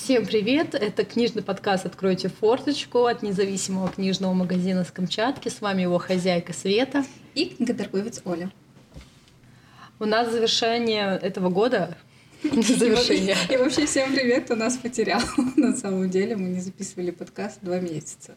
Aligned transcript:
Всем 0.00 0.24
привет! 0.24 0.74
Это 0.74 1.04
книжный 1.04 1.42
подкаст 1.42 1.84
«Откройте 1.84 2.28
форточку» 2.28 3.06
от 3.06 3.22
независимого 3.22 3.88
книжного 3.88 4.32
магазина 4.32 4.84
с 4.84 4.92
Камчатки. 4.92 5.48
С 5.48 5.60
вами 5.60 5.82
его 5.82 5.98
хозяйка 5.98 6.52
Света. 6.52 7.04
И 7.34 7.46
книготорговец 7.46 8.22
Оля. 8.24 8.50
У 9.98 10.04
нас 10.04 10.30
завершение 10.30 11.18
этого 11.20 11.50
года. 11.50 11.98
Завершение. 12.42 13.36
И 13.50 13.56
вообще 13.56 13.86
всем 13.86 14.14
привет, 14.14 14.44
кто 14.44 14.54
нас 14.54 14.76
потерял. 14.76 15.20
На 15.56 15.76
самом 15.76 16.08
деле 16.08 16.36
мы 16.36 16.48
не 16.48 16.60
записывали 16.60 17.10
подкаст 17.10 17.58
два 17.60 17.80
месяца. 17.80 18.36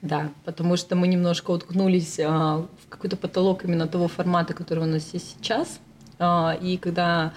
Да, 0.00 0.32
потому 0.46 0.78
что 0.78 0.96
мы 0.96 1.08
немножко 1.08 1.50
уткнулись 1.50 2.18
а, 2.20 2.66
в 2.84 2.88
какой-то 2.88 3.18
потолок 3.18 3.64
именно 3.64 3.86
того 3.86 4.08
формата, 4.08 4.54
который 4.54 4.84
у 4.84 4.90
нас 4.90 5.10
есть 5.12 5.36
сейчас. 5.36 5.78
А, 6.18 6.58
и 6.60 6.78
когда 6.78 7.34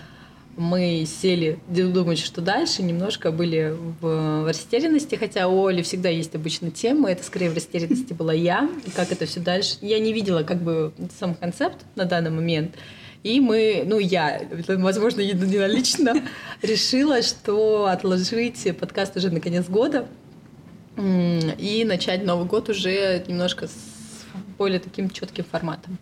мы 0.57 1.05
сели 1.05 1.59
думать, 1.67 2.19
что 2.19 2.41
дальше, 2.41 2.81
немножко 2.81 3.31
были 3.31 3.75
в, 4.01 4.43
в 4.43 4.47
растерянности, 4.47 5.15
хотя 5.15 5.47
у 5.47 5.65
Оли 5.65 5.81
всегда 5.81 6.09
есть 6.09 6.33
обычно 6.35 6.71
темы, 6.71 7.11
это 7.11 7.23
скорее 7.23 7.49
в 7.49 7.53
растерянности 7.53 8.13
была 8.13 8.33
я, 8.33 8.69
как 8.95 9.11
это 9.11 9.25
все 9.25 9.39
дальше. 9.39 9.77
Я 9.81 9.99
не 9.99 10.13
видела 10.13 10.43
как 10.43 10.61
бы 10.61 10.93
сам 11.19 11.35
концепт 11.35 11.77
на 11.95 12.05
данный 12.05 12.31
момент, 12.31 12.75
и 13.23 13.39
мы, 13.39 13.83
ну 13.85 13.99
я, 13.99 14.41
возможно, 14.67 15.21
единолично 15.21 16.13
решила, 16.61 17.21
что 17.21 17.87
отложить 17.87 18.77
подкаст 18.77 19.17
уже 19.17 19.31
на 19.31 19.41
конец 19.41 19.67
года 19.67 20.07
и 20.97 21.83
начать 21.85 22.23
Новый 22.23 22.45
год 22.45 22.69
уже 22.69 23.23
немножко 23.27 23.67
с 23.67 23.73
более 24.57 24.79
таким 24.79 25.09
четким 25.09 25.43
форматом. 25.43 25.97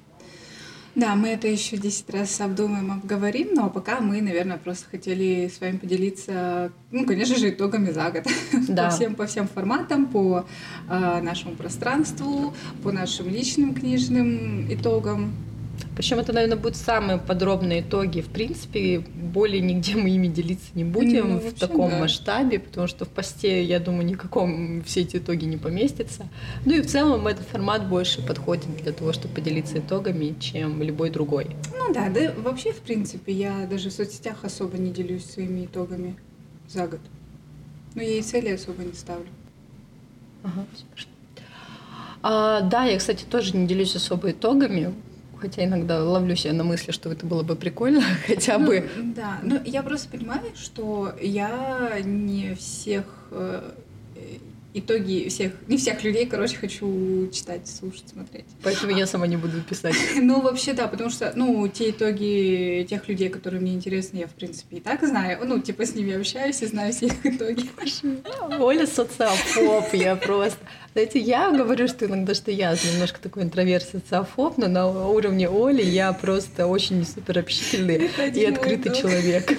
Да, 0.96 1.16
мы 1.16 1.30
это 1.30 1.48
еще 1.48 1.78
10 1.78 2.10
раз 2.12 2.40
обдумаем, 2.40 2.92
обговорим, 2.92 3.50
но 3.56 3.70
пока 3.70 4.00
мы, 4.00 4.22
наверное, 4.22 4.58
просто 4.58 4.90
хотели 4.90 5.52
с 5.54 5.60
вами 5.60 5.78
поделиться, 5.78 6.72
ну, 6.92 7.06
конечно 7.06 7.36
же, 7.36 7.50
итогами 7.50 7.90
за 7.92 8.12
год. 8.12 8.24
Да. 8.68 8.86
по, 8.86 8.90
всем, 8.92 9.16
по 9.16 9.26
всем 9.26 9.48
форматам, 9.48 10.06
по 10.06 10.46
э, 10.90 11.22
нашему 11.22 11.56
пространству, 11.56 12.54
по 12.84 12.92
нашим 12.92 13.28
личным 13.28 13.74
книжным 13.74 14.72
итогам. 14.72 15.34
Причем 15.96 16.20
это, 16.20 16.34
наверное, 16.34 16.58
будут 16.58 16.76
самые 16.76 17.20
подробные 17.20 17.82
итоги. 17.82 18.22
В 18.22 18.30
принципе, 18.30 19.00
более 19.00 19.62
нигде 19.62 19.96
мы 19.96 20.10
ими 20.10 20.28
делиться 20.28 20.68
не 20.74 20.84
будем 20.84 21.34
ну, 21.34 21.38
в 21.40 21.54
таком 21.54 21.92
да. 21.92 22.00
масштабе, 22.00 22.60
потому 22.60 22.88
что 22.88 23.06
в 23.06 23.10
посте, 23.10 23.64
я 23.64 23.80
думаю, 23.80 24.06
никаком 24.06 24.84
все 24.84 25.02
эти 25.02 25.18
итоги 25.18 25.46
не 25.46 25.58
поместятся. 25.58 26.28
Ну 26.66 26.74
и 26.74 26.82
в 26.82 26.88
целом 26.88 27.28
этот 27.28 27.48
формат 27.48 27.88
больше 27.88 28.26
подходит 28.26 28.66
для 28.78 28.92
того, 28.92 29.14
чтобы 29.14 29.36
поделиться 29.36 29.80
итогами, 29.80 30.36
чем 30.40 30.82
любой 30.82 31.10
другой. 31.10 31.56
Ну 31.78 31.94
да, 31.94 32.10
да 32.10 32.34
вообще, 32.38 32.74
в 32.74 32.80
принципе, 32.80 33.32
я 33.32 33.68
даже 33.68 33.90
в 33.90 33.94
соцсетях 33.94 34.44
особо 34.44 34.78
не 34.78 34.92
делюсь 34.92 35.26
своими 35.26 35.66
итогами 35.66 36.16
за 36.68 36.88
год. 36.88 37.02
Но 37.94 38.02
я 38.02 38.18
и 38.18 38.22
цели 38.22 38.50
особо 38.50 38.84
не 38.84 38.94
ставлю. 38.94 39.28
Ага, 40.44 40.66
а, 42.26 42.62
да, 42.62 42.86
я, 42.86 42.98
кстати, 42.98 43.26
тоже 43.26 43.56
не 43.56 43.68
делюсь 43.68 43.96
особо 43.98 44.32
итогами 44.32 44.94
хотя 45.44 45.66
иногда 45.66 46.02
ловлю 46.02 46.38
себя 46.38 46.54
на 46.54 46.64
мысли, 46.64 46.94
что 46.94 47.12
это 47.12 47.26
было 47.26 47.44
бы 47.44 47.58
прикольно 47.58 48.02
хотя 48.28 48.58
ну, 48.58 48.68
бы. 48.68 48.90
Да, 49.14 49.40
но 49.44 49.60
я 49.66 49.84
просто 49.84 50.08
понимаю, 50.08 50.46
что 50.56 51.14
я 51.22 52.00
не 52.02 52.56
всех 52.56 53.04
э, 53.32 53.72
итоги 54.74 55.28
всех, 55.28 55.52
не 55.68 55.78
всех 55.78 56.02
людей, 56.04 56.26
короче, 56.26 56.56
хочу 56.56 57.30
читать, 57.32 57.68
слушать, 57.68 58.08
смотреть. 58.08 58.46
Поэтому 58.64 58.96
а, 58.96 58.98
я 58.98 59.06
сама 59.06 59.28
не 59.28 59.38
буду 59.38 59.62
писать. 59.62 59.96
Ну, 60.16 60.42
вообще, 60.42 60.74
да, 60.74 60.88
потому 60.88 61.10
что, 61.10 61.34
ну, 61.36 61.68
те 61.68 61.90
итоги 61.90 62.86
тех 62.90 63.10
людей, 63.10 63.28
которые 63.30 63.60
мне 63.62 63.74
интересны, 63.74 64.20
я, 64.20 64.28
в 64.28 64.34
принципе, 64.34 64.78
и 64.78 64.80
так 64.80 65.06
знаю. 65.06 65.40
Ну, 65.46 65.60
типа, 65.60 65.86
с 65.86 65.94
ними 65.94 66.14
общаюсь 66.14 66.62
и 66.62 66.68
знаю 66.68 66.94
все 66.94 67.08
их 67.08 67.14
итоги. 67.26 67.70
Оля 68.60 68.88
социофоб, 68.88 69.94
я 69.94 70.16
просто... 70.16 70.58
Знаете, 70.94 71.20
я 71.20 71.52
говорю, 71.52 71.88
что 71.88 72.06
иногда, 72.06 72.36
что 72.36 72.52
я 72.52 72.76
немножко 72.94 73.20
такой 73.20 73.44
интроверт, 73.44 73.84
социофоб, 73.90 74.58
но 74.58 74.68
на 74.68 74.88
уровне 75.08 75.50
Оли 75.50 75.82
я 75.82 76.14
просто 76.14 76.68
очень 76.68 77.04
супер 77.04 77.40
общительный 77.40 78.12
и 78.34 78.46
открытый 78.46 78.94
человек. 78.94 79.52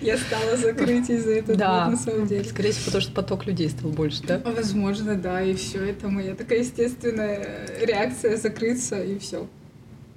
Я 0.00 0.16
стала 0.16 0.56
закрыть 0.56 1.10
из-за 1.10 1.32
этого, 1.32 1.58
да. 1.58 1.90
на 1.90 1.96
самом 1.96 2.26
деле. 2.26 2.44
Скорее 2.44 2.72
всего, 2.72 2.86
потому 2.86 3.02
что 3.02 3.12
поток 3.12 3.46
людей 3.46 3.68
стал 3.68 3.90
больше, 3.90 4.22
да? 4.22 4.40
Возможно, 4.44 5.14
да, 5.14 5.42
и 5.42 5.54
все 5.54 5.84
это 5.84 6.08
моя 6.08 6.34
такая 6.34 6.60
естественная 6.60 7.68
реакция 7.82 8.36
закрыться 8.36 9.02
и 9.02 9.18
все. 9.18 9.46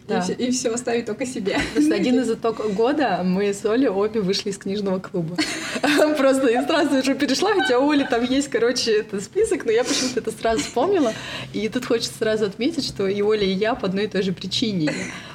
Да. 0.10 0.18
И, 0.18 0.22
все, 0.22 0.34
и 0.34 0.52
все 0.52 0.74
оставить 0.74 1.06
только 1.06 1.26
себе. 1.26 1.58
Просто 1.74 1.94
один 1.94 2.20
из 2.20 2.30
итогов 2.32 2.74
года 2.74 3.22
мы 3.24 3.54
с 3.54 3.64
Олей 3.66 3.90
обе 3.90 4.22
вышли 4.22 4.50
из 4.50 4.58
книжного 4.58 5.00
клуба. 5.00 5.38
Просто 6.18 6.50
я 6.50 6.66
сразу 6.66 6.98
уже 6.98 7.16
перешла, 7.16 7.54
хотя 7.54 7.80
у 7.80 7.90
Оли 7.92 8.04
там 8.04 8.24
есть, 8.24 8.50
короче, 8.50 9.00
это 9.00 9.22
список, 9.22 9.66
но 9.66 9.72
я 9.72 9.84
почему-то 9.84 10.20
это 10.20 10.32
сразу 10.32 10.62
вспомнила. 10.62 11.14
И 11.54 11.70
тут 11.70 11.86
хочется 11.86 12.18
сразу 12.18 12.46
отметить, 12.46 12.86
что 12.86 13.08
и 13.08 13.22
Оля, 13.22 13.44
и 13.44 13.52
я 13.52 13.76
по 13.76 13.88
одной 13.88 14.06
и 14.06 14.08
той 14.08 14.24
же 14.24 14.34
причине. 14.34 14.92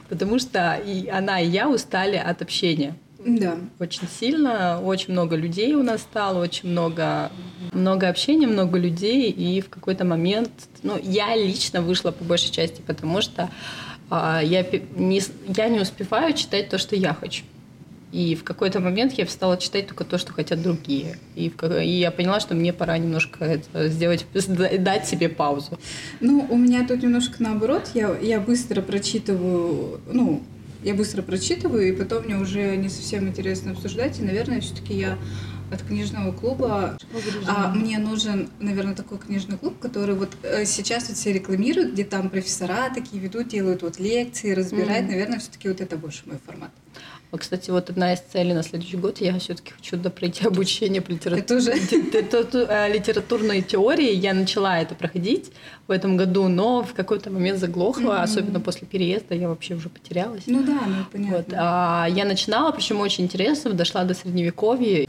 Потому 0.08 0.38
что 0.38 0.80
и 0.84 1.08
она, 1.08 1.40
и 1.40 1.46
я 1.46 1.68
устали 1.68 2.16
от 2.16 2.42
общения. 2.42 2.96
Да. 3.24 3.56
Очень 3.78 4.08
сильно, 4.08 4.80
очень 4.82 5.12
много 5.12 5.36
людей 5.36 5.74
у 5.74 5.82
нас 5.82 6.02
стало, 6.02 6.42
очень 6.42 6.68
много, 6.68 7.30
много 7.72 8.08
общения, 8.08 8.46
много 8.46 8.78
людей, 8.78 9.30
и 9.30 9.60
в 9.60 9.70
какой-то 9.70 10.04
момент, 10.04 10.50
ну, 10.82 10.98
я 11.02 11.34
лично 11.34 11.80
вышла 11.80 12.10
по 12.10 12.22
большей 12.24 12.50
части, 12.50 12.82
потому 12.86 13.22
что 13.22 13.50
а, 14.10 14.40
я, 14.42 14.64
не, 14.96 15.22
я 15.56 15.68
не 15.68 15.80
успеваю 15.80 16.34
читать 16.34 16.68
то, 16.68 16.78
что 16.78 16.96
я 16.96 17.14
хочу. 17.14 17.44
И 18.12 18.36
в 18.36 18.44
какой-то 18.44 18.78
момент 18.78 19.14
я 19.14 19.26
стала 19.26 19.56
читать 19.56 19.88
только 19.88 20.04
то, 20.04 20.18
что 20.18 20.32
хотят 20.32 20.62
другие. 20.62 21.18
И, 21.34 21.50
в, 21.50 21.80
и 21.80 21.88
я 21.88 22.12
поняла, 22.12 22.38
что 22.38 22.54
мне 22.54 22.72
пора 22.72 22.96
немножко 22.96 23.44
это 23.44 23.88
сделать, 23.88 24.24
дать 24.78 25.06
себе 25.08 25.28
паузу. 25.28 25.80
Ну, 26.20 26.46
у 26.48 26.56
меня 26.56 26.86
тут 26.86 27.02
немножко 27.02 27.42
наоборот. 27.42 27.90
Я, 27.94 28.16
я 28.22 28.38
быстро 28.38 28.82
прочитываю, 28.82 30.00
ну, 30.12 30.44
я 30.84 30.94
быстро 30.94 31.22
прочитываю, 31.22 31.88
и 31.88 31.92
потом 31.92 32.24
мне 32.24 32.36
уже 32.36 32.76
не 32.76 32.88
совсем 32.88 33.26
интересно 33.26 33.72
обсуждать. 33.72 34.18
И, 34.20 34.22
наверное, 34.22 34.60
все-таки 34.60 34.94
я 34.94 35.18
от 35.72 35.82
книжного 35.82 36.32
клуба. 36.32 36.96
А, 37.46 37.72
мне 37.72 37.98
нужен, 37.98 38.50
наверное, 38.60 38.94
такой 38.94 39.18
книжный 39.18 39.56
клуб, 39.56 39.78
который 39.80 40.14
вот 40.14 40.30
э, 40.42 40.64
сейчас 40.66 41.08
вот 41.08 41.16
все 41.16 41.32
рекламируют, 41.32 41.92
где 41.92 42.04
там 42.04 42.28
профессора 42.30 42.90
такие 42.94 43.20
ведут, 43.20 43.48
делают 43.48 43.82
вот 43.82 43.98
лекции, 43.98 44.52
разбирают. 44.52 45.06
Mm-hmm. 45.06 45.10
Наверное, 45.10 45.38
все-таки 45.38 45.68
вот 45.68 45.80
это 45.80 45.96
больше 45.96 46.22
мой 46.26 46.38
формат. 46.44 46.70
Кстати, 47.38 47.70
вот 47.70 47.90
одна 47.90 48.12
из 48.12 48.20
целей 48.20 48.52
на 48.52 48.62
следующий 48.62 48.96
год, 48.96 49.20
я 49.20 49.38
все-таки 49.38 49.72
хочу 49.72 49.98
пройти 50.10 50.46
обучение 50.46 51.00
по. 51.00 51.12
Э, 51.12 52.92
литературной 52.92 53.62
теории. 53.62 54.14
Я 54.14 54.34
начала 54.34 54.80
это 54.80 54.94
проходить 54.94 55.50
в 55.86 55.90
этом 55.90 56.16
году, 56.16 56.48
но 56.48 56.82
в 56.82 56.94
какой-то 56.94 57.30
момент 57.30 57.58
заглохла, 57.58 58.22
особенно 58.22 58.60
после 58.60 58.86
переезда, 58.86 59.34
я 59.34 59.48
вообще 59.48 59.74
уже 59.74 59.88
потерялась. 59.88 60.44
Ну 60.46 60.62
да, 60.62 60.80
ну 60.86 61.04
понятно. 61.10 61.56
А 61.58 62.06
я 62.08 62.24
начинала, 62.24 62.70
причем 62.72 63.00
очень 63.00 63.24
интересно, 63.24 63.72
дошла 63.72 64.04
до 64.04 64.14
средневековья. 64.14 65.06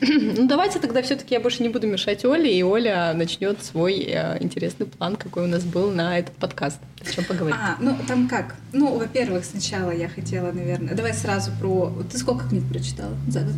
ну 0.00 0.46
давайте 0.46 0.78
тогда 0.78 1.02
все-таки 1.02 1.34
я 1.34 1.40
больше 1.40 1.62
не 1.62 1.68
буду 1.68 1.86
мешать 1.86 2.24
Оле, 2.24 2.52
и 2.52 2.62
Оля 2.62 3.12
начнет 3.14 3.62
свой 3.62 4.04
э, 4.06 4.38
интересный 4.40 4.86
план, 4.86 5.16
какой 5.16 5.44
у 5.44 5.46
нас 5.48 5.64
был 5.64 5.90
на 5.90 6.18
этот 6.18 6.34
подкаст. 6.36 6.80
О 7.08 7.12
чем 7.12 7.24
поговорить? 7.24 7.58
А, 7.60 7.76
ну 7.80 7.96
там 8.06 8.28
как? 8.28 8.56
Ну, 8.72 8.98
во-первых, 8.98 9.44
сначала 9.44 9.90
я 9.90 10.08
хотела, 10.08 10.52
наверное, 10.52 10.94
давай 10.94 11.14
сразу 11.14 11.50
про. 11.60 11.92
Ты 12.10 12.18
сколько 12.18 12.48
книг 12.48 12.64
прочитала 12.68 13.14
за 13.28 13.40
год? 13.40 13.54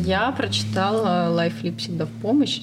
Я 0.00 0.30
прочитала 0.32 1.28
LiveLib 1.30 1.78
всегда 1.78 2.06
в 2.06 2.10
помощь. 2.22 2.62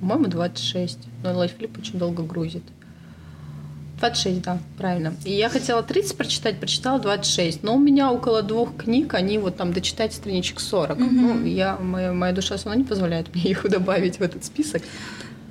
По-моему, 0.00 0.26
26. 0.26 0.98
Но 1.22 1.36
LiveLib 1.36 1.78
очень 1.78 1.98
долго 1.98 2.22
грузит. 2.22 2.64
26, 4.00 4.42
да, 4.42 4.58
правильно. 4.76 5.14
И 5.24 5.32
я 5.32 5.48
хотела 5.48 5.82
30 5.82 6.16
прочитать, 6.16 6.58
прочитала 6.58 6.98
26. 6.98 7.62
Но 7.62 7.76
у 7.76 7.78
меня 7.78 8.12
около 8.12 8.42
двух 8.42 8.76
книг, 8.76 9.14
они 9.14 9.38
вот 9.38 9.56
там 9.56 9.72
дочитать 9.72 10.12
страничек 10.12 10.60
40. 10.60 10.98
Mm-hmm. 10.98 11.08
Ну, 11.10 11.44
я, 11.44 11.76
моя, 11.78 12.12
моя 12.12 12.32
душа 12.32 12.56
все 12.56 12.66
равно 12.66 12.82
не 12.82 12.86
позволяет 12.86 13.34
мне 13.34 13.44
их 13.50 13.68
добавить 13.68 14.18
в 14.18 14.22
этот 14.22 14.44
список. 14.44 14.82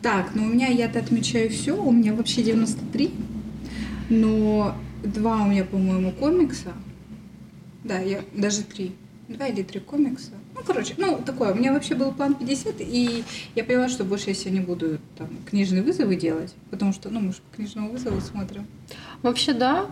Так, 0.01 0.31
ну 0.35 0.44
у 0.44 0.47
меня 0.47 0.67
я-то 0.67 0.99
отмечаю 0.99 1.49
все, 1.49 1.81
у 1.81 1.91
меня 1.91 2.13
вообще 2.13 2.44
93. 2.44 3.11
Но 4.09 4.75
два 5.03 5.44
у 5.44 5.47
меня, 5.47 5.63
по-моему, 5.63 6.11
комикса. 6.11 6.73
Да, 7.83 8.00
я 8.00 8.21
даже 8.33 8.63
три. 8.63 8.95
Два 9.27 9.47
или 9.47 9.63
три 9.63 9.79
комикса. 9.79 10.31
Ну, 10.55 10.61
короче, 10.65 10.94
ну, 10.97 11.19
такое. 11.25 11.53
У 11.53 11.55
меня 11.55 11.73
вообще 11.73 11.95
был 11.95 12.11
план 12.11 12.35
50, 12.35 12.75
и 12.79 13.23
я 13.55 13.63
поняла, 13.63 13.89
что 13.89 14.03
больше 14.03 14.31
я 14.31 14.51
не 14.51 14.59
буду 14.59 15.00
там 15.17 15.29
книжные 15.45 15.81
вызовы 15.81 16.15
делать, 16.15 16.53
потому 16.69 16.94
что, 16.94 17.09
ну, 17.09 17.19
мы 17.19 17.33
же 17.33 17.39
по 17.39 17.55
книжному 17.55 17.89
вызову 17.89 18.21
смотрим. 18.21 18.67
Вообще, 19.21 19.53
да. 19.53 19.88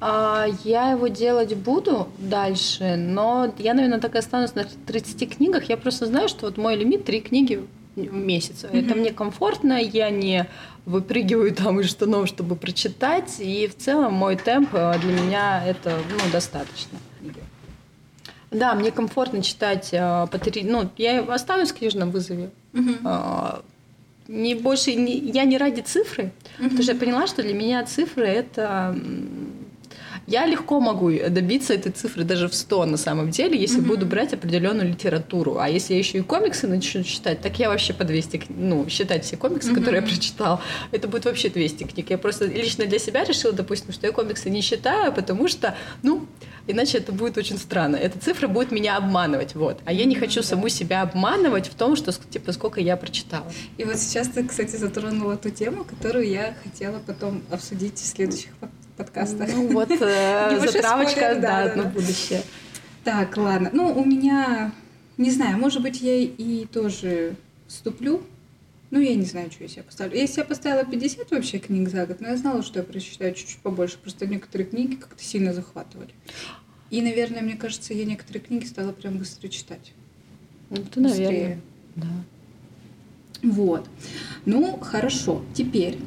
А, 0.00 0.46
я 0.64 0.92
его 0.92 1.08
делать 1.08 1.54
буду 1.54 2.08
дальше, 2.18 2.96
но 2.96 3.52
я, 3.58 3.74
наверное, 3.74 4.00
так 4.00 4.14
и 4.14 4.18
останусь 4.18 4.54
на 4.54 4.64
30 4.64 5.36
книгах. 5.36 5.68
Я 5.68 5.76
просто 5.76 6.06
знаю, 6.06 6.28
что 6.28 6.46
вот 6.46 6.56
мой 6.56 6.76
лимит 6.76 7.04
три 7.04 7.20
книги 7.20 7.62
в 7.96 8.14
месяц. 8.14 8.64
Mm-hmm. 8.64 8.84
Это 8.84 8.94
мне 8.94 9.12
комфортно, 9.12 9.80
я 9.80 10.10
не 10.10 10.46
выпрыгиваю 10.84 11.54
там 11.54 11.80
из 11.80 11.90
штанов, 11.90 12.28
чтобы 12.28 12.56
прочитать, 12.56 13.36
и 13.38 13.68
в 13.68 13.76
целом 13.76 14.14
мой 14.14 14.36
темп 14.36 14.70
э, 14.72 14.98
для 14.98 15.12
меня 15.12 15.64
это 15.66 15.98
ну, 16.10 16.32
достаточно. 16.32 16.98
Да, 18.50 18.74
мне 18.74 18.90
комфортно 18.90 19.42
читать 19.42 19.90
э, 19.92 20.26
по 20.30 20.38
три... 20.38 20.62
Ну, 20.62 20.90
я 20.98 21.20
останусь 21.22 21.72
в 21.72 21.78
книжном 21.78 22.10
вызове. 22.10 22.50
Э, 22.74 23.60
не 24.28 24.54
больше... 24.54 24.94
Не, 24.94 25.16
я 25.18 25.44
не 25.44 25.56
ради 25.58 25.80
цифры, 25.80 26.32
потому 26.56 26.82
что 26.82 26.92
я 26.92 26.98
поняла, 26.98 27.26
что 27.26 27.42
для 27.42 27.54
меня 27.54 27.84
цифры— 27.84 28.24
это... 28.26 28.96
Я 30.26 30.46
легко 30.46 30.80
могу 30.80 31.10
добиться 31.30 31.74
этой 31.74 31.90
цифры 31.92 32.24
даже 32.24 32.48
в 32.48 32.54
100 32.54 32.86
на 32.86 32.96
самом 32.96 33.30
деле, 33.30 33.58
если 33.60 33.78
Мгм. 33.80 33.88
буду 33.88 34.06
брать 34.06 34.32
определенную 34.32 34.88
литературу. 34.88 35.58
А 35.58 35.68
если 35.68 35.94
я 35.94 35.98
еще 35.98 36.18
и 36.18 36.20
комиксы 36.22 36.66
начну 36.68 37.02
читать, 37.02 37.40
так 37.40 37.58
я 37.58 37.68
вообще 37.68 37.92
по 37.92 38.04
200, 38.04 38.36
кн- 38.38 38.54
ну, 38.56 38.88
считать 38.88 39.24
все 39.24 39.36
комиксы, 39.36 39.70
Мгм. 39.70 39.80
которые 39.80 40.00
я 40.02 40.06
прочитала, 40.06 40.60
это 40.92 41.08
будет 41.08 41.24
вообще 41.24 41.48
200 41.48 41.84
книг. 41.84 42.10
Я 42.10 42.18
просто 42.18 42.46
лично 42.46 42.86
для 42.86 42.98
себя 42.98 43.24
решила, 43.24 43.52
допустим, 43.52 43.92
что 43.92 44.06
я 44.06 44.12
комиксы 44.12 44.48
не 44.50 44.60
считаю, 44.60 45.12
потому 45.12 45.48
что, 45.48 45.74
ну, 46.02 46.26
иначе 46.68 46.98
это 46.98 47.12
будет 47.12 47.36
очень 47.36 47.58
странно. 47.58 47.96
Эта 47.96 48.18
цифра 48.20 48.46
будет 48.48 48.70
меня 48.70 48.96
обманывать, 48.96 49.54
вот. 49.56 49.80
А 49.84 49.92
я 49.92 50.04
не 50.04 50.14
хочу 50.14 50.40
Да. 50.42 50.46
саму 50.46 50.68
себя 50.68 51.02
обманывать 51.02 51.66
в 51.68 51.74
том, 51.74 51.96
что, 51.96 52.12
типа, 52.12 52.52
сколько 52.52 52.80
я 52.80 52.96
прочитала. 52.96 53.50
И 53.76 53.84
вот 53.84 53.98
сейчас 53.98 54.28
ты, 54.28 54.44
кстати, 54.44 54.76
затронула 54.76 55.36
ту 55.36 55.50
тему, 55.50 55.84
которую 55.84 56.28
я 56.28 56.54
хотела 56.62 57.00
потом 57.06 57.42
обсудить 57.50 57.98
в 57.98 58.06
следующих 58.06 58.50
под- 58.60 58.70
подкастах. 58.96 59.48
Ну 59.54 59.68
вот, 59.72 59.90
э, 60.00 60.60
затравочка, 60.60 61.36
да, 61.40 61.72
на 61.74 61.84
будущее. 61.84 62.42
Так, 63.04 63.36
ладно. 63.36 63.70
Ну, 63.72 63.92
у 63.92 64.04
меня, 64.04 64.72
не 65.16 65.30
знаю, 65.30 65.58
может 65.58 65.82
быть, 65.82 66.00
я 66.00 66.16
и 66.16 66.66
тоже 66.66 67.34
вступлю. 67.66 68.22
Ну, 68.90 69.00
я 69.00 69.14
не 69.14 69.24
знаю, 69.24 69.50
что 69.50 69.64
я 69.64 69.68
себе 69.68 69.82
поставлю. 69.84 70.18
Я 70.18 70.26
себе 70.26 70.44
поставила 70.44 70.84
50 70.84 71.30
вообще 71.30 71.58
книг 71.58 71.88
за 71.88 72.04
год, 72.06 72.20
но 72.20 72.28
я 72.28 72.36
знала, 72.36 72.62
что 72.62 72.78
я 72.78 72.84
прочитаю 72.84 73.34
чуть-чуть 73.34 73.58
побольше. 73.58 73.96
Просто 73.98 74.26
некоторые 74.26 74.68
книги 74.68 74.96
как-то 74.96 75.24
сильно 75.24 75.54
захватывали. 75.54 76.10
И, 76.90 77.00
наверное, 77.00 77.40
мне 77.40 77.56
кажется, 77.56 77.94
я 77.94 78.04
некоторые 78.04 78.42
книги 78.42 78.66
стала 78.66 78.92
прям 78.92 79.16
быстро 79.16 79.48
читать. 79.48 79.94
Ну, 80.68 80.76
это, 80.76 81.00
наверное, 81.00 81.26
Быстрее. 81.26 81.60
да. 81.96 82.06
Вот. 83.42 83.88
Ну, 84.44 84.76
хорошо. 84.78 85.42
Теперь, 85.54 85.98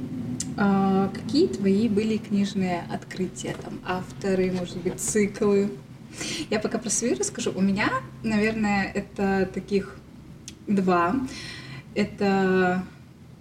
а, 0.57 1.09
какие 1.09 1.47
твои 1.47 1.89
были 1.89 2.17
книжные 2.17 2.83
открытия? 2.91 3.55
Там 3.61 3.79
авторы, 3.85 4.51
может 4.51 4.77
быть, 4.77 4.99
циклы? 4.99 5.69
Я 6.49 6.59
пока 6.59 6.77
про 6.77 6.89
свои 6.89 7.13
расскажу. 7.13 7.51
У 7.55 7.61
меня, 7.61 7.89
наверное, 8.23 8.83
это 8.93 9.49
таких 9.53 9.97
два. 10.67 11.15
Это 11.93 12.83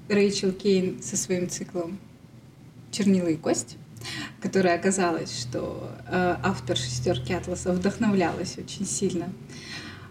Рэйчел 0.09 0.53
Кейн 0.53 1.03
со 1.03 1.17
своим 1.17 1.49
циклом 1.49 1.99
«Чернила 2.91 3.29
и 3.29 3.37
кость», 3.37 3.77
которая 4.41 4.77
оказалась, 4.77 5.41
что 5.41 5.91
э, 6.09 6.37
автор 6.43 6.77
«Шестерки 6.77 7.33
Атласа» 7.33 7.73
вдохновлялась 7.73 8.59
очень 8.59 8.87
сильно. 8.87 9.33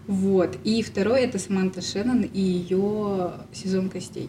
Вот. 0.06 0.58
И 0.64 0.82
второй 0.82 1.22
это 1.22 1.38
Саманта 1.38 1.80
Шеннон 1.80 2.22
и 2.22 2.40
ее 2.40 3.32
сезон 3.52 3.88
костей. 3.88 4.28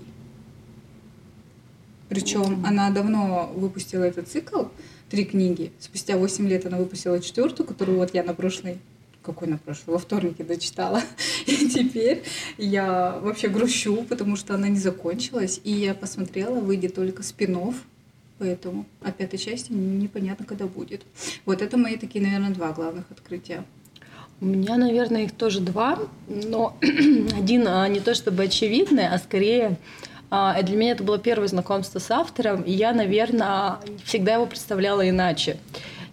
Причем 2.10 2.66
она 2.66 2.90
давно 2.92 3.52
выпустила 3.56 4.04
этот 4.04 4.28
цикл, 4.28 4.66
три 5.10 5.26
книги. 5.26 5.72
Спустя 5.80 6.18
8 6.18 6.48
лет 6.48 6.66
она 6.66 6.78
выпустила 6.78 7.20
четвертую, 7.20 7.68
которую 7.68 7.98
вот 7.98 8.14
я 8.14 8.24
на 8.24 8.34
прошлой 8.34 8.80
какой 9.26 9.48
на 9.48 9.58
прошлый, 9.58 9.94
во 9.96 10.00
вторнике 10.00 10.44
дочитала. 10.44 11.02
И 11.48 11.68
теперь 11.68 12.24
я 12.58 13.18
вообще 13.22 13.48
грущу, 13.48 14.04
потому 14.08 14.36
что 14.36 14.54
она 14.54 14.68
не 14.68 14.78
закончилась. 14.78 15.60
И 15.64 15.72
я 15.72 15.96
посмотрела, 15.96 16.60
выйдет 16.60 16.94
только 16.94 17.24
спин 17.24 17.74
поэтому 18.38 18.86
а 19.02 19.12
пятой 19.12 19.38
части 19.38 19.72
непонятно, 19.72 20.46
когда 20.46 20.66
будет. 20.66 21.04
Вот 21.46 21.62
это 21.62 21.78
мои 21.78 21.98
такие, 21.98 22.24
наверное, 22.24 22.54
два 22.54 22.72
главных 22.74 23.06
открытия. 23.10 23.64
У 24.42 24.46
меня, 24.46 24.76
наверное, 24.76 25.24
их 25.24 25.32
тоже 25.32 25.62
два, 25.62 25.98
но 26.28 26.78
один 26.82 27.68
а, 27.68 27.88
не 27.88 28.02
то 28.02 28.14
чтобы 28.14 28.44
очевидный, 28.44 29.08
а 29.08 29.18
скорее 29.18 29.78
для 30.30 30.76
меня 30.76 30.92
это 30.92 31.04
было 31.04 31.18
первое 31.18 31.48
знакомство 31.48 32.00
с 32.00 32.10
автором, 32.12 32.62
и 32.62 32.72
я, 32.72 32.94
наверное, 32.94 33.78
всегда 34.04 34.36
его 34.36 34.46
представляла 34.46 35.08
иначе. 35.08 35.58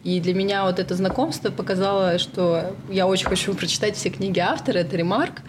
И 0.05 0.19
для 0.19 0.35
меня 0.35 0.65
вот 0.65 0.81
это 0.81 0.97
знакомство 0.97 1.51
показало, 1.51 2.19
что 2.19 2.75
я 2.91 3.07
очень 3.07 3.27
хочу 3.27 3.55
прочитать 3.55 3.97
все 3.97 4.11
книги 4.11 4.41
автора, 4.41 4.79
это 4.79 4.97
ремарк. 4.97 5.43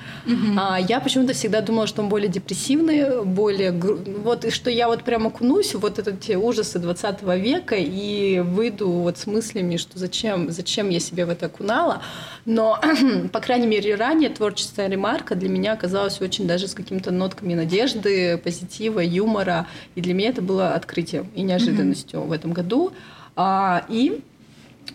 А 0.58 0.80
я 0.80 1.00
почему-то 1.00 1.34
всегда 1.34 1.62
думала, 1.62 1.88
что 1.88 2.04
он 2.04 2.10
более 2.10 2.30
депрессивный, 2.30 3.24
более... 3.26 3.72
Вот, 3.72 4.46
и 4.46 4.52
что 4.52 4.70
я 4.70 4.88
вот 4.88 5.04
прям 5.04 5.26
окунусь 5.26 5.74
в 5.74 5.80
вот 5.80 6.00
эти 6.00 6.34
ужасы 6.34 6.78
20 6.78 7.24
века 7.24 7.76
и 7.76 8.42
выйду 8.42 8.90
вот 8.90 9.18
с 9.18 9.26
мыслями, 9.26 9.78
что 9.78 9.98
зачем, 9.98 10.52
зачем 10.52 10.90
я 10.90 11.00
себе 11.00 11.26
в 11.26 11.30
это 11.30 11.48
окунала. 11.48 12.04
Но, 12.46 12.80
по 13.34 13.40
крайней 13.40 13.68
мере, 13.68 13.96
ранее 13.96 14.30
творчество 14.30 14.86
ремарка 14.86 15.34
для 15.34 15.50
меня 15.50 15.74
оказалось 15.74 16.22
очень 16.22 16.46
даже 16.46 16.68
с 16.68 16.76
какими-то 16.76 17.10
нотками 17.10 17.56
надежды, 17.56 18.38
позитива, 18.38 19.00
юмора. 19.00 19.68
И 19.96 20.02
для 20.02 20.14
меня 20.14 20.30
это 20.30 20.44
было 20.44 20.76
открытием 20.76 21.28
и 21.34 21.42
неожиданностью 21.42 22.22
в 22.22 22.32
этом 22.32 22.54
году. 22.54 22.92
А, 23.36 23.84
и 23.90 24.22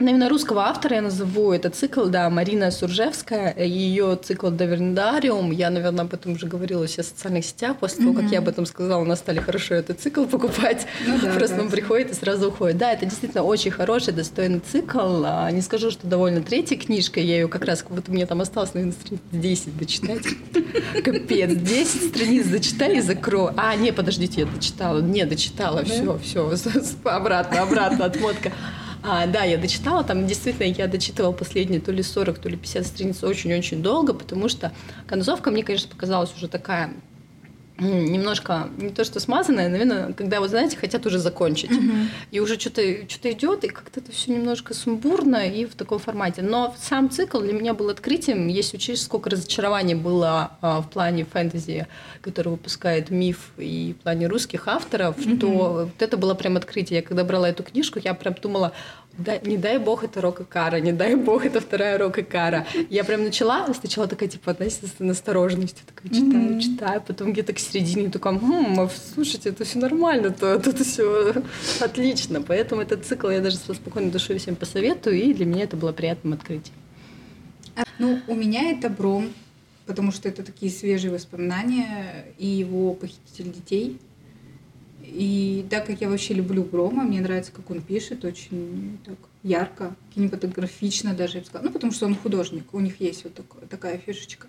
Наверное, 0.00 0.28
русского 0.28 0.62
автора 0.62 0.96
я 0.96 1.02
назову 1.02 1.52
этот 1.52 1.74
цикл, 1.74 2.04
да, 2.06 2.30
Марина 2.30 2.70
Суржевская, 2.70 3.52
ее 3.58 4.16
цикл 4.22 4.48
«Доверндариум». 4.48 5.50
Я, 5.50 5.70
наверное, 5.70 6.04
об 6.04 6.14
этом 6.14 6.32
уже 6.32 6.46
говорила 6.46 6.86
сейчас 6.86 7.06
в 7.06 7.08
социальных 7.10 7.44
сетях. 7.44 7.78
После 7.78 8.04
того, 8.04 8.14
как 8.14 8.30
я 8.30 8.38
об 8.38 8.46
этом 8.46 8.64
сказала, 8.64 9.02
у 9.02 9.04
нас 9.04 9.18
стали 9.18 9.40
хорошо 9.40 9.74
этот 9.74 9.98
цикл 10.00 10.24
покупать. 10.24 10.86
Ну 11.04 11.18
да, 11.20 11.32
Просто 11.32 11.56
да. 11.56 11.62
он 11.62 11.70
приходит 11.70 12.12
и 12.12 12.14
сразу 12.14 12.48
уходит. 12.48 12.78
Да, 12.78 12.92
это 12.92 13.06
действительно 13.06 13.42
очень 13.42 13.72
хороший, 13.72 14.12
достойный 14.12 14.60
цикл. 14.60 15.24
А, 15.24 15.50
Не 15.50 15.62
скажу, 15.62 15.90
что 15.90 16.06
довольно 16.06 16.42
третьей 16.42 16.76
книжкой. 16.76 17.24
Я 17.24 17.34
ее 17.40 17.48
как 17.48 17.64
раз, 17.64 17.84
вот 17.88 18.06
мне 18.06 18.24
там 18.26 18.40
осталось, 18.40 18.74
наверное, 18.74 18.94
страниц 19.00 19.20
10 19.32 19.78
дочитать. 19.78 20.22
Капец, 21.04 21.50
10 21.56 22.10
страниц 22.10 22.46
дочитай 22.46 22.98
и 22.98 23.00
закрой. 23.00 23.50
А, 23.56 23.74
не, 23.74 23.92
подождите, 23.92 24.42
я 24.42 24.46
дочитала. 24.46 25.00
Не, 25.00 25.26
дочитала, 25.26 25.84
все, 25.84 26.18
все, 26.22 26.52
обратно, 27.04 27.62
обратно, 27.62 28.04
отмотка. 28.04 28.52
А, 29.02 29.26
да, 29.26 29.44
я 29.44 29.58
дочитала, 29.58 30.02
там 30.02 30.26
действительно 30.26 30.66
я 30.66 30.88
дочитывала 30.88 31.32
последние 31.32 31.80
то 31.80 31.92
ли 31.92 32.02
40, 32.02 32.38
то 32.38 32.48
ли 32.48 32.56
50 32.56 32.86
страниц 32.86 33.22
очень-очень 33.22 33.82
долго, 33.82 34.12
потому 34.12 34.48
что 34.48 34.72
концовка 35.06 35.50
мне, 35.50 35.62
конечно, 35.62 35.88
показалась 35.88 36.34
уже 36.36 36.48
такая 36.48 36.92
немножко 37.84 38.69
не 38.78 38.90
то 38.90 39.04
что 39.04 39.20
смазанная, 39.20 39.69
наверное, 39.69 40.12
когда, 40.12 40.40
вот 40.40 40.50
знаете, 40.50 40.76
хотят 40.76 41.06
уже 41.06 41.19
закончить. 41.19 41.70
И 42.30 42.40
уже 42.40 42.58
что-то 42.58 42.82
что 43.08 43.30
идет, 43.30 43.64
и 43.64 43.69
как-то 43.69 44.00
это 44.00 44.10
все 44.12 44.32
немножко 44.32 44.75
сумбурно 44.75 45.48
и 45.48 45.64
в 45.64 45.75
таком 45.75 45.98
формате. 45.98 46.42
Но 46.42 46.75
сам 46.80 47.08
цикл 47.10 47.40
для 47.40 47.52
меня 47.52 47.75
был 47.75 47.88
открытием, 47.88 48.48
если 48.48 48.76
учесть, 48.76 49.04
сколько 49.04 49.30
разочарований 49.30 49.94
было 49.94 50.52
а, 50.60 50.80
в 50.80 50.90
плане 50.90 51.25
фэнтези, 51.25 51.86
который 52.20 52.48
выпускает 52.48 53.10
миф, 53.10 53.50
и 53.58 53.94
в 53.99 54.02
плане 54.02 54.26
русских 54.26 54.68
авторов, 54.68 55.16
Мгм. 55.25 55.38
то 55.38 55.49
вот 55.49 56.02
это 56.02 56.16
было 56.16 56.35
прям 56.35 56.56
открытие. 56.56 56.99
Я 57.00 57.02
когда 57.02 57.25
брала 57.25 57.49
эту 57.49 57.62
книжку, 57.62 58.00
я 58.02 58.14
прям 58.14 58.35
думала, 58.42 58.73
да, 59.18 59.38
не 59.38 59.56
дай 59.56 59.78
бог 59.78 60.04
это 60.04 60.20
Рок 60.20 60.40
и 60.40 60.44
Кара, 60.44 60.80
не 60.80 60.92
дай 60.92 61.16
бог 61.16 61.44
это 61.44 61.60
вторая 61.60 61.98
Рок 61.98 62.18
и 62.18 62.22
Кара. 62.22 62.66
Я 62.88 63.04
прям 63.04 63.25
начала, 63.25 63.72
сначала 63.75 64.06
такая, 64.08 64.28
типа, 64.28 64.52
относиться 64.52 64.87
с 64.87 64.94
настороженностью, 65.00 65.84
такая, 65.87 66.12
читаю, 66.12 66.50
Мгм. 66.52 66.60
читаю, 66.60 67.02
потом 67.06 67.32
где-то 67.32 67.52
к 67.52 67.58
середине 67.58 68.10
такая, 68.10 68.34
хм, 68.38 68.78
а 68.80 68.88
слушайте, 69.14 69.50
это 69.50 69.64
все 69.64 69.78
нормально, 69.78 70.30
то 70.30 70.58
тут 70.58 70.78
все 70.87 71.34
отлично. 71.80 72.40
Поэтому 72.42 72.80
этот 72.82 73.04
цикл 73.04 73.28
я 73.28 73.40
даже 73.40 73.56
со 73.56 73.75
спокойной 73.75 74.10
душой 74.10 74.38
всем 74.38 74.56
посоветую, 74.56 75.20
и 75.20 75.34
для 75.34 75.46
меня 75.46 75.64
это 75.64 75.76
было 75.76 75.92
приятным 75.92 76.32
открытием. 76.34 76.75
А, 77.76 77.84
Ну, 77.98 78.20
у 78.28 78.34
меня 78.34 78.70
это 78.70 78.88
Бром, 78.88 79.32
потому 79.87 80.12
что 80.12 80.28
это 80.28 80.42
такие 80.42 80.70
свежие 80.70 81.10
воспоминания 81.12 82.25
и 82.38 82.46
его 82.46 82.94
похититель 82.94 83.52
детей. 83.52 83.98
И 85.10 85.64
так 85.70 85.86
как 85.86 86.00
я 86.00 86.08
вообще 86.08 86.34
люблю 86.34 86.62
Брома, 86.62 87.02
мне 87.02 87.20
нравится, 87.20 87.50
как 87.52 87.70
он 87.70 87.80
пишет, 87.80 88.24
очень 88.24 88.98
так 89.04 89.16
ярко, 89.42 89.96
кинематографично 90.14 91.14
даже, 91.14 91.36
я 91.36 91.40
бы 91.40 91.46
сказала. 91.46 91.66
Ну, 91.66 91.72
потому 91.72 91.92
что 91.92 92.06
он 92.06 92.14
художник, 92.14 92.74
у 92.74 92.80
них 92.80 93.00
есть 93.00 93.24
вот 93.24 93.34
такое- 93.34 93.66
такая 93.66 93.98
фишечка. 93.98 94.48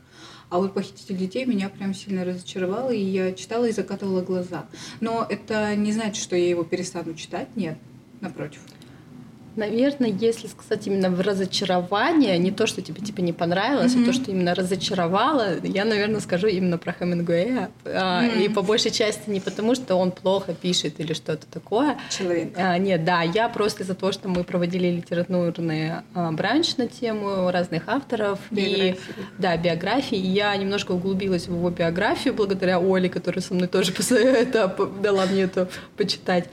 А 0.49 0.57
вот 0.57 0.73
«Похититель 0.73 1.15
детей» 1.15 1.45
меня 1.45 1.69
прям 1.69 1.93
сильно 1.93 2.25
разочаровал, 2.25 2.89
и 2.91 2.97
я 2.97 3.33
читала 3.33 3.65
и 3.65 3.71
закатывала 3.71 4.21
глаза. 4.21 4.65
Но 4.99 5.25
это 5.29 5.75
не 5.75 5.91
значит, 5.93 6.21
что 6.21 6.35
я 6.35 6.49
его 6.49 6.63
перестану 6.63 7.13
читать, 7.13 7.47
нет, 7.55 7.77
напротив. 8.19 8.61
Наверное, 9.59 10.09
если 10.09 10.47
сказать 10.47 10.87
именно 10.87 11.09
в 11.09 11.19
разочарование, 11.19 12.37
не 12.37 12.51
то, 12.51 12.65
что 12.65 12.81
тебе 12.81 13.01
типа 13.01 13.19
не 13.19 13.33
понравилось, 13.33 13.93
Мгм. 13.93 14.03
а 14.03 14.05
то, 14.07 14.13
что 14.13 14.31
именно 14.31 14.55
разочаровало, 14.55 15.57
я, 15.63 15.83
наверное, 15.83 16.21
скажу 16.21 16.47
именно 16.47 16.77
про 16.77 16.93
Хемингуэя. 16.93 17.69
М. 17.83 18.39
И 18.41 18.47
по 18.47 18.61
большей 18.61 18.91
части 18.91 19.29
не 19.29 19.41
потому, 19.41 19.75
что 19.75 19.95
он 19.95 20.11
плохо 20.11 20.53
пишет 20.53 20.99
или 21.01 21.11
что-то 21.13 21.45
такое. 21.47 21.97
Человек. 22.09 22.53
А, 22.55 22.77
нет, 22.77 23.03
да, 23.03 23.21
я 23.23 23.49
просто 23.49 23.83
из-за 23.83 23.95
того, 23.95 24.13
что 24.13 24.29
мы 24.29 24.45
проводили 24.45 24.87
литературный 24.87 25.91
а, 26.13 26.31
бранч 26.31 26.77
на 26.77 26.87
тему 26.87 27.51
разных 27.51 27.83
авторов 27.87 28.39
и 28.51 28.55
Биографии. 28.55 28.97
да, 29.37 29.57
биографии. 29.57 30.17
И 30.17 30.27
я 30.27 30.55
немножко 30.55 30.93
углубилась 30.93 31.47
в 31.47 31.53
его 31.53 31.69
биографию 31.69 32.33
благодаря 32.33 32.79
Оле, 32.79 33.09
которая 33.09 33.41
со 33.41 33.53
мной 33.53 33.67
тоже 33.67 33.93
это, 34.09 34.73
дала 35.01 35.25
мне 35.25 35.43
это 35.43 35.67
почитать. 35.97 36.45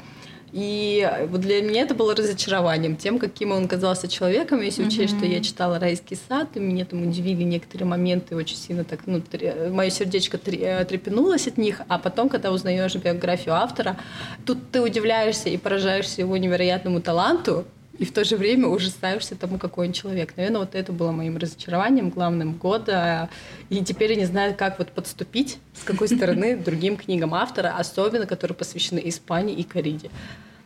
И 0.52 1.08
вот 1.28 1.40
для 1.40 1.60
меня 1.60 1.82
это 1.82 1.94
было 1.94 2.14
разочарованием 2.14 2.96
тем, 2.96 3.18
каким 3.18 3.52
он 3.52 3.68
казался 3.68 4.08
человеком, 4.08 4.60
если 4.60 4.84
mm-hmm. 4.84 4.88
учесть, 4.88 5.16
что 5.16 5.26
я 5.26 5.42
читала 5.42 5.78
«Райский 5.78 6.16
сад», 6.28 6.48
и 6.54 6.60
меня 6.60 6.84
там 6.84 7.06
удивили 7.08 7.42
некоторые 7.42 7.86
моменты, 7.86 8.36
очень 8.36 8.56
сильно 8.56 8.84
так, 8.84 9.00
ну, 9.06 9.22
мое 9.70 9.90
сердечко 9.90 10.38
э, 10.46 10.84
трепенулось 10.84 11.46
от 11.46 11.58
них, 11.58 11.82
а 11.88 11.98
потом, 11.98 12.28
когда 12.28 12.52
узнаешь 12.52 12.94
биографию 12.94 13.54
автора, 13.54 13.96
тут 14.44 14.70
ты 14.70 14.80
удивляешься 14.80 15.48
и 15.48 15.56
поражаешься 15.56 16.20
его 16.20 16.36
невероятному 16.36 17.00
таланту, 17.00 17.64
и 17.98 18.04
в 18.04 18.12
то 18.12 18.24
же 18.24 18.36
время 18.36 18.68
ужасаешься 18.68 19.36
тому, 19.36 19.58
какой 19.58 19.88
он 19.88 19.92
человек. 19.92 20.34
Наверное, 20.36 20.60
вот 20.60 20.74
это 20.74 20.92
было 20.92 21.12
моим 21.12 21.36
разочарованием 21.36 22.10
главным 22.10 22.54
года. 22.54 23.28
И 23.70 23.84
теперь 23.84 24.12
я 24.12 24.16
не 24.16 24.26
знаю, 24.26 24.54
как 24.56 24.78
вот 24.78 24.90
подступить, 24.90 25.58
с 25.74 25.82
какой 25.82 26.08
стороны, 26.08 26.56
другим 26.56 26.96
книгам 26.96 27.34
автора, 27.34 27.74
особенно 27.78 28.26
которые 28.26 28.56
посвящены 28.56 29.00
Испании 29.04 29.54
и 29.54 29.62
Кориде. 29.62 30.10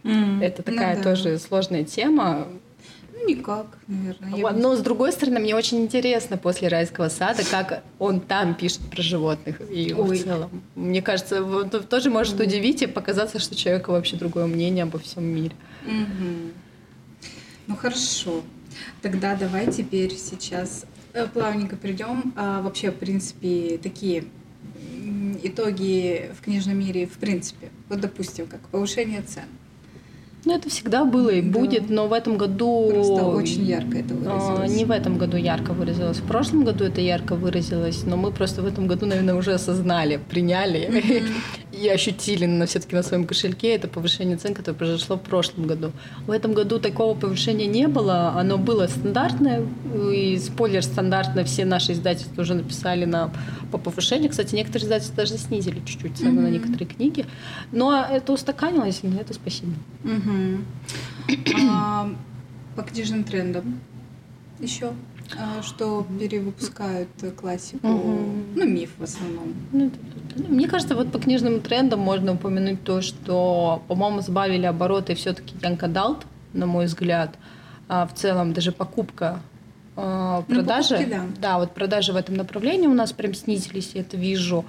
Mm, 0.03 0.43
это 0.43 0.63
такая 0.63 0.97
ну, 0.97 1.03
да. 1.03 1.11
тоже 1.11 1.39
сложная 1.39 1.85
тема. 1.85 2.49
Ну, 3.13 3.29
никак, 3.29 3.67
наверное. 3.87 4.31
Вот, 4.41 4.57
но 4.57 4.77
с 4.77 4.81
другой 4.81 5.13
стороны, 5.13 5.41
мне 5.41 5.55
очень 5.55 5.83
интересно 5.83 6.39
после 6.39 6.69
райского 6.69 7.09
сада, 7.11 7.43
как 7.49 7.83
он 7.99 8.21
там 8.21 8.55
пишет 8.55 8.81
про 8.91 9.03
животных 9.03 9.61
и 9.71 9.93
Ой. 9.93 10.19
в 10.19 10.25
целом. 10.25 10.63
Мне 10.75 11.03
кажется, 11.03 11.45
тоже 11.89 12.09
может 12.09 12.41
удивить 12.41 12.83
и 12.83 12.87
показаться, 12.87 13.39
что 13.39 13.55
у 13.55 13.59
человека 13.59 13.91
вообще 13.91 14.17
другое 14.17 14.47
мнение 14.47 14.85
обо 14.85 14.99
всем 14.99 15.25
мире. 15.25 15.55
Mm-hmm. 15.85 16.53
Ну 17.67 17.77
хорошо. 17.77 18.43
Тогда 19.03 19.37
давай 19.37 19.71
теперь 19.71 20.15
сейчас 20.15 20.87
э, 21.13 21.27
плавненько 21.27 21.77
придем. 21.77 22.33
А, 22.37 22.63
вообще, 22.63 22.91
в 22.91 22.97
принципе, 22.97 23.79
такие 23.83 24.25
итоги 25.43 26.31
в 26.39 26.45
книжном 26.45 26.79
мире, 26.79 27.07
в 27.07 27.19
принципе. 27.19 27.71
Вот, 27.89 28.01
допустим, 28.01 28.47
как 28.47 28.61
повышение 28.69 29.23
цен. 29.23 29.45
Ну, 30.45 30.55
это 30.57 30.71
всегда 30.71 31.05
было 31.05 31.29
и 31.29 31.43
да. 31.43 31.59
будет, 31.59 31.91
но 31.91 32.09
в 32.09 32.15
этом 32.15 32.39
году... 32.39 32.91
Просто 32.91 33.27
очень 33.27 33.63
ярко 33.65 33.99
это 33.99 34.15
выразилось. 34.15 34.75
Не 34.75 34.85
в 34.87 34.91
этом 34.91 35.19
году 35.19 35.37
ярко 35.37 35.75
выразилось. 35.75 36.17
В 36.17 36.27
прошлом 36.27 36.65
году 36.65 36.85
это 36.85 37.03
ярко 37.03 37.35
выразилось, 37.35 38.05
но 38.07 38.17
мы 38.17 38.33
просто 38.33 38.63
в 38.63 38.67
этом 38.67 38.87
году, 38.87 39.05
наверное, 39.05 39.35
уже 39.35 39.53
осознали, 39.53 40.19
приняли 40.31 40.89
mm-hmm. 40.89 41.29
И 41.81 41.89
ощутили 41.89 42.47
на 42.47 42.67
все 42.67 42.79
таки 42.79 42.95
на 42.95 43.03
своем 43.03 43.27
кошельке 43.27 43.75
это 43.75 43.89
повышение 43.89 44.37
цен, 44.37 44.55
которое 44.55 44.77
произошло 44.77 45.17
в 45.17 45.23
прошлом 45.23 45.67
году. 45.67 45.93
В 46.27 46.31
этом 46.31 46.53
году 46.53 46.79
такого 46.79 47.19
повышения 47.19 47.67
не 47.67 47.89
было, 47.89 48.31
оно 48.31 48.59
было 48.59 48.87
стандартное, 48.87 49.67
и 50.13 50.39
спойлер 50.39 50.83
стандартно, 50.83 51.45
все 51.45 51.65
наши 51.65 51.93
издательства 51.93 52.43
уже 52.43 52.55
написали 52.55 53.07
на, 53.07 53.33
по 53.73 53.79
повышению. 53.79 54.31
Кстати, 54.31 54.55
некоторые 54.55 54.85
издательства 54.85 55.17
даже 55.17 55.39
снизили 55.39 55.81
чуть-чуть 55.85 56.19
цены 56.19 56.39
mm-hmm. 56.39 56.43
на 56.43 56.49
некоторые 56.49 56.87
книги, 56.87 57.27
но 57.73 58.07
это 58.11 58.33
устаканилось, 58.33 59.01
и 59.03 59.09
на 59.09 59.19
это 59.19 59.33
спасибо. 59.33 59.73
Mm-hmm. 60.05 60.65
А, 61.73 62.13
по 62.75 62.83
книжным 62.83 63.25
трендам 63.25 63.81
еще 64.59 64.93
что 65.63 66.07
перевыпускают 66.19 67.09
классику, 67.41 67.87
ну, 67.87 68.67
миф 68.67 68.91
в 68.99 69.03
основном. 69.03 69.55
Ну, 69.73 69.91
мне 70.49 70.69
кажется, 70.69 70.95
вот 70.95 71.13
по 71.13 71.19
книжным 71.19 71.61
трендам 71.61 72.01
можно 72.01 72.33
упомянуть 72.33 72.83
то, 72.85 73.01
что, 73.03 73.83
по-моему, 73.89 74.21
сбавили 74.21 74.67
обороты 74.67 75.15
все-таки 75.15 75.55
Янка 75.63 75.89
Далт, 75.89 76.27
на 76.53 76.67
мой 76.67 76.87
взгляд. 76.87 77.37
А 77.89 78.07
в 78.07 78.15
целом 78.15 78.53
даже 78.53 78.73
покупка 78.73 79.41
ну, 79.97 80.45
продажи, 80.49 80.95
покупки, 80.95 81.11
да. 81.11 81.25
да, 81.41 81.59
вот 81.59 81.73
продажи 81.73 82.13
в 82.13 82.17
этом 82.17 82.37
направлении 82.37 82.87
у 82.87 82.95
нас 82.95 83.13
прям 83.13 83.35
снизились, 83.35 83.93
я 83.95 84.03
это 84.03 84.17
вижу 84.17 84.65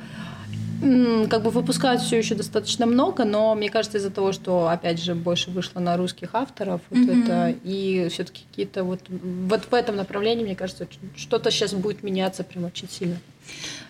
как 1.30 1.44
бы 1.44 1.50
выпускают 1.52 2.02
все 2.02 2.18
еще 2.18 2.36
достаточно 2.36 2.86
много, 2.86 3.24
но 3.24 3.54
мне 3.56 3.70
кажется, 3.70 4.00
из-за 4.00 4.10
того, 4.10 4.32
что, 4.32 4.68
опять 4.68 5.02
же, 5.02 5.14
больше 5.14 5.52
вышло 5.52 5.80
на 5.80 5.96
русских 5.96 6.34
авторов, 6.34 6.82
вот 6.90 7.00
mm-hmm. 7.00 7.24
это, 7.24 7.56
и 7.64 8.08
все-таки 8.10 8.44
какие-то 8.50 8.84
вот, 8.84 9.02
вот 9.10 9.62
в 9.70 9.74
этом 9.74 9.96
направлении, 9.96 10.44
мне 10.44 10.56
кажется, 10.56 10.88
что-то 11.16 11.52
сейчас 11.52 11.74
будет 11.74 12.04
меняться 12.04 12.44
прям 12.44 12.66
очень 12.66 12.90
сильно. 12.90 13.18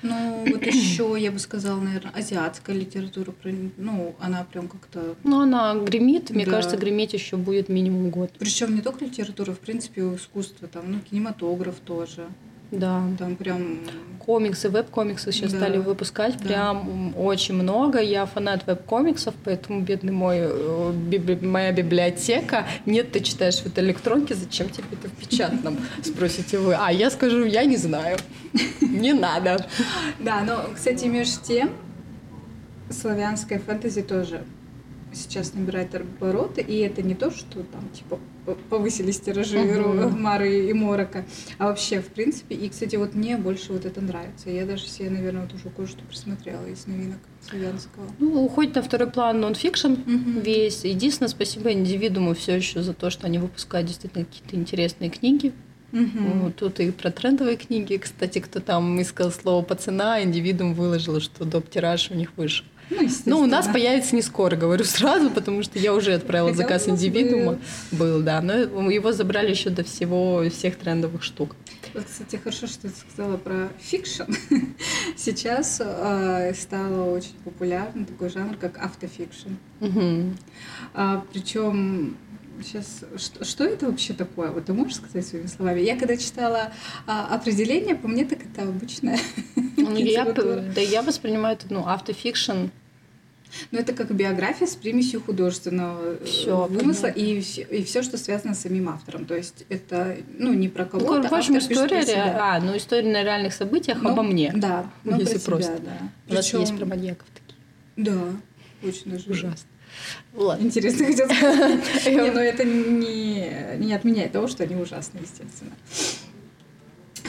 Ну, 0.02 0.46
вот 0.50 0.66
еще, 0.66 1.16
я 1.20 1.32
бы 1.32 1.40
сказала, 1.40 1.80
наверное, 1.80 2.12
азиатская 2.14 2.76
литература, 2.76 3.34
ну, 3.78 4.16
она 4.20 4.44
прям 4.44 4.68
как-то... 4.68 5.16
Ну, 5.24 5.42
она 5.42 5.76
гремит, 5.76 6.32
мне 6.32 6.46
да. 6.46 6.52
кажется, 6.52 6.78
греметь 6.78 7.14
еще 7.14 7.38
будет 7.38 7.70
минимум 7.70 8.10
год. 8.10 8.32
Причем 8.40 8.76
не 8.76 8.82
только 8.82 9.06
литература, 9.06 9.54
в 9.54 9.60
принципе, 9.60 10.02
искусство, 10.02 10.68
там, 10.68 10.92
ну, 10.92 11.00
кинематограф 11.00 11.76
тоже. 11.86 12.28
Да. 12.72 13.04
Там 13.20 13.36
прям... 13.36 13.80
Комиксы, 14.20 14.70
веб-комиксы 14.70 15.32
сейчас 15.32 15.52
да. 15.52 15.58
стали 15.58 15.78
выпускать 15.80 16.38
да. 16.38 16.46
прям 16.46 17.18
очень 17.18 17.56
много. 17.56 18.00
Я 18.00 18.28
фанат 18.28 18.68
веб-комиксов, 18.68 19.34
поэтому, 19.44 19.82
бедный 19.82 20.14
мой, 20.14 20.38
э, 20.42 20.92
библи... 20.94 21.44
моя 21.44 21.72
библиотека. 21.72 22.68
Нет, 22.86 23.12
ты 23.12 23.22
читаешь 23.22 23.58
в 23.58 23.66
этой 23.66 23.84
электронке, 23.84 24.36
зачем 24.36 24.70
тебе 24.70 24.86
это 24.92 25.10
в 25.10 25.14
печатном? 25.14 25.80
Спросите 26.04 26.60
вы. 26.60 26.76
А 26.76 26.92
я 26.92 27.10
скажу, 27.10 27.44
я 27.46 27.66
не 27.66 27.78
знаю. 27.78 28.18
Не 28.82 29.14
надо. 29.14 29.66
Да, 30.20 30.42
но, 30.42 30.70
кстати, 30.76 31.06
между 31.06 31.44
тем, 31.44 31.72
славянская 32.92 33.60
фэнтези 33.60 34.04
тоже 34.04 34.44
сейчас 35.14 35.54
набирает 35.54 35.96
обороты, 35.96 36.62
и 36.62 36.78
это 36.78 37.02
не 37.02 37.16
то, 37.16 37.32
что 37.32 37.64
там, 37.64 37.90
типа, 37.90 38.20
повысились 38.70 39.20
тиражи 39.20 39.58
uh-huh. 39.58 40.18
Мары 40.18 40.70
и 40.70 40.74
Морока, 40.74 41.26
а 41.58 41.68
вообще, 41.68 42.02
в 42.02 42.08
принципе, 42.08 42.56
и, 42.56 42.70
кстати, 42.70 42.96
вот 42.96 43.14
мне 43.14 43.38
больше 43.38 43.74
вот 43.74 43.86
это 43.86 44.02
нравится. 44.02 44.50
Я 44.50 44.66
даже 44.66 44.88
себе, 44.88 45.10
наверное, 45.10 45.44
вот 45.44 45.54
уже 45.54 45.70
кое-что 45.70 46.04
присмотрела 46.04 46.66
из 46.66 46.88
новинок 46.88 47.20
славянского. 47.48 48.06
Ну, 48.20 48.44
уходит 48.44 48.76
на 48.76 48.82
второй 48.82 49.10
план 49.10 49.40
нонфикшн 49.40 49.94
uh-huh. 49.94 50.42
весь. 50.42 50.84
Единственное, 50.84 51.30
спасибо 51.30 51.72
индивидууму 51.72 52.34
все 52.34 52.56
еще 52.56 52.82
за 52.82 52.94
то, 52.94 53.10
что 53.10 53.28
они 53.28 53.40
выпускают 53.40 53.88
действительно 53.88 54.26
какие-то 54.26 54.56
интересные 54.56 55.10
книги. 55.10 55.54
Угу. 55.94 56.54
Тут 56.58 56.80
и 56.80 56.92
про 56.92 57.12
трендовые 57.12 57.58
книги, 57.58 57.98
кстати, 57.98 58.40
кто 58.40 58.60
там 58.60 59.02
искал 59.02 59.32
слово 59.32 59.62
пацана, 59.62 60.24
индивидуум 60.24 60.74
выложил, 60.74 61.20
что 61.20 61.44
доп. 61.44 61.70
тираж 61.70 62.12
у 62.12 62.16
них 62.16 62.32
вышел. 62.38 62.66
Ну, 62.92 63.08
ну, 63.26 63.40
у 63.40 63.46
нас 63.46 63.68
появится 63.68 64.16
не 64.16 64.22
скоро, 64.22 64.56
говорю 64.58 64.84
сразу, 64.84 65.30
потому 65.30 65.64
что 65.64 65.80
я 65.80 65.94
уже 65.94 66.14
отправила 66.14 66.50
Хотя 66.50 66.64
заказ 66.64 66.90
индивидуума. 66.90 67.58
Был. 67.92 67.98
был, 67.98 68.22
да. 68.22 68.42
Но 68.42 68.90
его 68.92 69.14
забрали 69.14 69.50
еще 69.50 69.70
до 69.70 69.84
всего 69.84 70.44
всех 70.50 70.76
трендовых 70.76 71.24
штук. 71.24 71.56
Вот, 71.94 72.04
кстати, 72.06 72.36
хорошо, 72.36 72.68
что 72.68 72.84
ты 72.84 72.90
сказала 72.90 73.38
про 73.38 73.70
фикшн. 73.80 74.24
Сейчас 75.18 75.82
э, 75.84 76.54
стало 76.54 77.16
очень 77.16 77.36
популярным 77.44 78.06
такой 78.06 78.30
жанр, 78.30 78.56
как 78.58 78.78
автофикшн. 78.78 79.52
Угу. 79.80 80.36
А, 80.94 81.26
причем 81.32 82.18
сейчас 82.62 83.04
что, 83.18 83.44
что 83.44 83.64
это 83.64 83.88
вообще 83.88 84.14
такое? 84.14 84.52
Вот 84.52 84.66
ты 84.66 84.74
можешь 84.74 84.98
сказать 84.98 85.26
своими 85.26 85.48
словами? 85.48 85.82
Я 85.82 85.98
когда 85.98 86.16
читала 86.16 86.72
а, 87.08 87.34
определение, 87.34 87.96
по 87.96 88.08
мне 88.08 88.26
так 88.26 88.40
это 88.46 88.64
обычное. 88.64 89.20
Ну, 89.78 89.96
я, 89.96 90.26
да 90.26 90.80
я 90.80 91.02
воспринимаю 91.02 91.56
это, 91.56 91.66
ну, 91.74 91.88
автофикшн 91.88 92.68
ну, 93.72 93.80
это 93.80 93.94
как 93.94 94.14
биография 94.14 94.68
с 94.68 94.76
примесью 94.76 95.22
художественного 95.22 96.16
э, 96.16 96.26
всё, 96.26 96.68
вымысла 96.68 97.08
и, 97.08 97.40
и 97.40 97.84
все, 97.84 98.04
что 98.04 98.18
связано 98.18 98.54
с 98.54 98.60
самим 98.60 98.90
автором. 98.90 99.26
То 99.26 99.36
есть 99.36 99.66
это, 99.70 100.18
ну, 100.38 100.54
не 100.54 100.70
про 100.70 100.86
кого-то. 100.86 101.30
Ну, 101.30 101.38
общем, 101.38 101.58
история, 101.58 102.02
ре... 102.02 102.16
а, 102.16 102.60
ну, 102.60 102.76
история 102.76 103.12
на 103.12 103.24
реальных 103.24 103.54
событиях 103.54 104.02
ну, 104.02 104.12
обо 104.12 104.24
мне. 104.24 104.52
Да, 104.56 104.90
ну, 105.04 105.20
если 105.20 105.38
про 105.38 105.52
просто. 105.52 105.78
Себя, 105.78 105.86
да. 105.86 106.10
У 106.30 106.34
нас 106.34 106.54
есть 106.54 106.78
про 106.78 106.86
маньяков 106.86 107.28
такие. 107.34 107.60
Да, 107.98 108.88
очень 108.88 109.12
даже. 109.12 109.30
Ужасно. 109.30 109.68
Ладно. 110.34 110.64
Интересно 110.64 111.06
хотел 111.06 111.30
сказать. 111.30 112.34
Но 112.34 112.40
это 112.40 112.64
не, 112.64 113.78
не 113.78 113.94
отменяет 113.94 114.32
того, 114.32 114.48
что 114.48 114.64
они 114.64 114.76
ужасные, 114.76 115.24
естественно. 115.24 115.72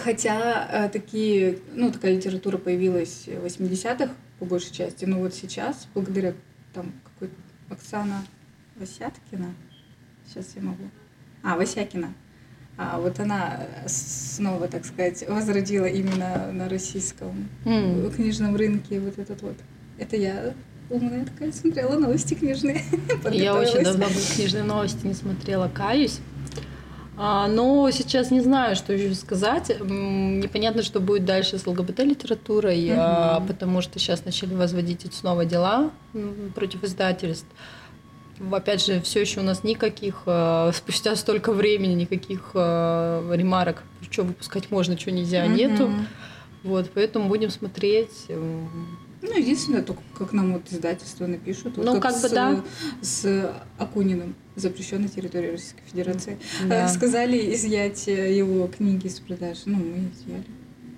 Хотя 0.03 0.69
э, 0.73 0.89
такие, 0.89 1.59
ну, 1.75 1.93
такая 1.93 2.17
литература 2.17 2.59
появилась 2.59 3.27
в 3.27 3.45
80-х, 3.45 4.11
по 4.43 4.47
большей 4.47 4.73
части. 4.73 5.05
Но 5.05 5.21
вот 5.21 5.35
сейчас, 5.35 5.87
благодаря 5.95 6.35
там 6.75 6.93
какой-то 7.05 7.35
Оксана 7.71 8.27
Васяткина, 8.75 9.55
сейчас 10.27 10.55
я 10.57 10.63
могу, 10.63 10.83
а, 11.45 11.57
Васякина, 11.57 12.13
а 12.77 12.99
вот 12.99 13.21
она 13.21 13.61
снова, 13.87 14.67
так 14.67 14.85
сказать, 14.85 15.25
возродила 15.29 15.85
именно 15.85 16.51
на 16.51 16.69
российском 16.69 17.49
mm. 17.65 18.17
книжном 18.17 18.57
рынке 18.57 18.99
вот 18.99 19.17
этот 19.17 19.43
вот. 19.43 19.55
Это 19.97 20.17
я 20.17 20.53
умная 20.91 21.25
такая 21.25 21.53
смотрела 21.53 21.97
новости 21.97 22.35
книжные. 22.35 22.83
Я 23.31 23.55
очень 23.55 23.85
давно 23.85 24.07
книжные 24.35 24.65
новости 24.65 25.07
не 25.07 25.15
смотрела, 25.15 25.69
каюсь. 25.69 26.19
А, 27.25 27.47
но 27.47 27.89
сейчас 27.93 28.33
не 28.33 28.41
знаю, 28.41 28.75
что 28.75 28.93
еще 28.93 29.15
сказать. 29.15 29.69
Непонятно, 29.81 30.83
что 30.83 30.99
будет 30.99 31.25
дальше 31.25 31.57
с 31.57 31.69
ЛГБТ-литературой, 31.69 32.91
угу. 32.91 33.47
потому 33.47 33.81
что 33.81 34.01
сейчас 34.01 34.25
начали 34.25 34.53
возводить 34.55 35.07
снова 35.15 35.45
дела 35.45 35.93
против 36.57 36.83
издательств. 36.83 37.47
Опять 38.51 38.85
же, 38.85 39.01
все 39.03 39.21
еще 39.21 39.39
у 39.39 39.45
нас 39.45 39.63
никаких, 39.63 40.23
а, 40.27 40.73
спустя 40.75 41.15
столько 41.15 41.53
времени, 41.53 41.95
никаких 41.95 42.51
ремарок, 42.55 43.85
что 44.11 44.25
выпускать 44.25 44.73
можно, 44.73 44.99
что 44.99 45.13
нельзя, 45.13 45.45
угу. 45.45 45.53
нету. 45.53 45.91
Вот, 46.65 46.91
поэтому 46.93 47.29
будем 47.29 47.51
смотреть. 47.51 48.27
Ну, 49.23 49.39
единственное, 49.39 49.83
только 49.83 50.03
как 50.19 50.33
нам 50.33 50.53
вот 50.55 50.63
издательство 50.73 51.27
напишут. 51.27 51.77
Вот 51.77 51.87
Ну, 51.87 52.01
как 52.01 52.21
бы 52.21 52.29
с, 52.29 52.31
да. 52.33 52.65
С 53.01 53.55
Акуниным, 53.79 54.35
запрещенной 54.57 55.09
территории 55.09 55.53
Российской 55.53 55.83
Федерации. 55.87 56.39
Да. 56.69 56.89
Сказали 56.89 57.55
изъять 57.55 58.09
э, 58.09 58.37
его 58.37 58.67
книги 58.67 59.07
из 59.07 59.21
продажи. 59.21 59.61
Ну, 59.67 59.77
мы 59.79 60.11
изъяли. 60.13 60.45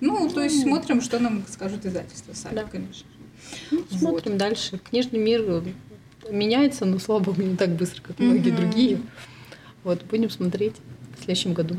Ну, 0.01 0.27
то 0.29 0.41
есть 0.41 0.55
Ну. 0.57 0.61
смотрим, 0.63 1.01
что 1.01 1.19
нам 1.19 1.43
скажут 1.49 1.85
издательства 1.85 2.33
сами, 2.33 2.55
Да. 2.55 2.63
конечно. 2.63 3.07
Ну, 3.71 3.83
Смотрим 3.91 4.37
дальше. 4.39 4.79
Книжный 4.89 5.19
мир 5.19 5.63
меняется, 6.31 6.85
но 6.85 6.97
слава 6.97 7.19
богу, 7.23 7.43
не 7.43 7.55
так 7.55 7.69
быстро, 7.75 8.01
как 8.01 8.17
многие 8.17 8.49
Мгм. 8.51 8.57
другие. 8.57 9.01
Вот, 9.83 10.03
будем 10.05 10.31
смотреть 10.31 10.73
в 11.19 11.23
следующем 11.25 11.53
году. 11.53 11.77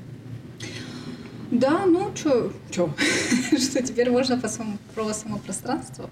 Да, 1.51 1.87
ну, 1.87 2.13
чё, 2.15 2.53
чё? 2.71 2.93
что 3.59 3.83
теперь 3.83 4.11
можно 4.11 4.39
по 4.39 4.49
само, 4.49 4.79
про 4.95 5.13
самопространство? 5.15 6.11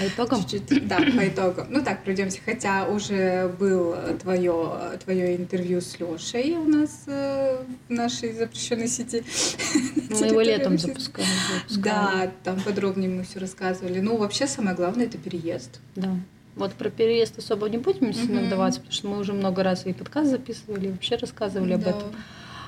А 0.00 0.06
итогом? 0.06 0.44
Чуть-чуть, 0.44 0.88
да, 0.88 0.96
по 0.96 1.28
итогам. 1.28 1.68
Ну 1.70 1.82
так, 1.82 2.02
пройдемся. 2.04 2.38
Хотя 2.44 2.86
уже 2.86 3.48
был 3.58 3.94
твое, 4.20 4.98
твое 5.04 5.36
интервью 5.36 5.80
с 5.80 5.98
Лешей 6.00 6.56
у 6.56 6.64
нас 6.64 7.04
э, 7.06 7.64
в 7.88 7.92
нашей 7.92 8.32
запрещенной 8.32 8.88
сети. 8.88 9.24
Мы 10.10 10.26
его 10.26 10.40
летом 10.40 10.78
запускаем. 10.78 11.28
Да, 11.76 12.30
там 12.42 12.60
подробнее 12.60 13.10
мы 13.10 13.24
все 13.24 13.38
рассказывали. 13.38 14.00
Ну, 14.00 14.16
вообще, 14.16 14.46
самое 14.46 14.76
главное 14.76 15.06
это 15.06 15.18
переезд. 15.18 15.80
Да. 15.96 16.16
Вот 16.56 16.72
про 16.74 16.88
переезд 16.88 17.38
особо 17.38 17.68
не 17.68 17.78
будем 17.78 18.12
сильно 18.12 18.38
Мгм. 18.40 18.46
вдаваться, 18.46 18.80
потому 18.80 18.92
что 18.92 19.08
мы 19.08 19.18
уже 19.18 19.32
много 19.32 19.62
раз 19.62 19.86
и 19.86 19.92
подкаст 19.92 20.30
записывали, 20.30 20.86
и 20.86 20.90
вообще 20.90 21.16
рассказывали 21.16 21.72
об 21.72 21.82
этом. 21.82 22.14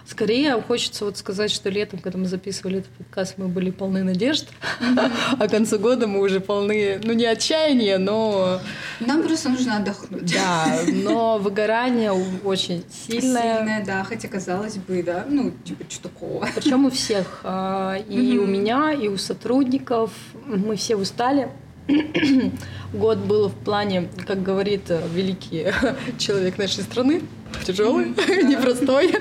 Скорее 0.09 0.63
хочется 0.63 1.05
вот 1.05 1.19
сказать, 1.19 1.51
что 1.51 1.69
летом, 1.69 1.99
когда 1.99 2.17
мы 2.19 2.27
записывали 2.27 2.79
этот 2.79 2.91
подкаст, 2.93 3.35
мы 3.39 3.49
были 3.49 3.71
полны 3.71 4.05
надежд, 4.05 4.49
а 5.39 5.49
к 5.49 5.51
концу 5.51 5.81
года 5.81 6.07
мы 6.07 6.21
уже 6.21 6.39
полны, 6.39 7.01
ну 7.03 7.13
не 7.13 7.25
отчаяния, 7.25 7.99
но 7.99 8.61
Нам 9.01 9.25
просто 9.25 9.49
нужно 9.49 9.79
отдохнуть. 9.79 10.33
да, 10.33 10.79
но 10.87 11.39
выгорание 11.39 12.13
очень 12.13 12.85
сильное. 13.09 13.59
Сильная, 13.59 13.85
да, 13.85 14.05
хотя 14.05 14.29
казалось 14.29 14.77
бы, 14.77 15.03
да, 15.03 15.27
ну, 15.29 15.53
типа, 15.65 15.85
что 15.89 16.09
такого. 16.09 16.49
Причем 16.55 16.85
у 16.85 16.91
всех, 16.91 17.41
а, 17.43 17.97
и 18.09 18.39
у 18.39 18.47
меня, 18.47 18.93
и 18.93 19.09
у 19.09 19.17
сотрудников, 19.19 20.13
мы 20.47 20.77
все 20.77 20.95
устали. 20.95 21.49
Год 22.93 23.19
был 23.19 23.49
в 23.49 23.55
плане, 23.55 24.09
как 24.27 24.43
говорит 24.43 24.91
э, 24.91 25.01
великий 25.13 25.67
человек 26.19 26.59
нашей 26.59 26.83
страны, 26.83 27.23
тяжелый, 27.65 28.07
непростой. 28.45 29.13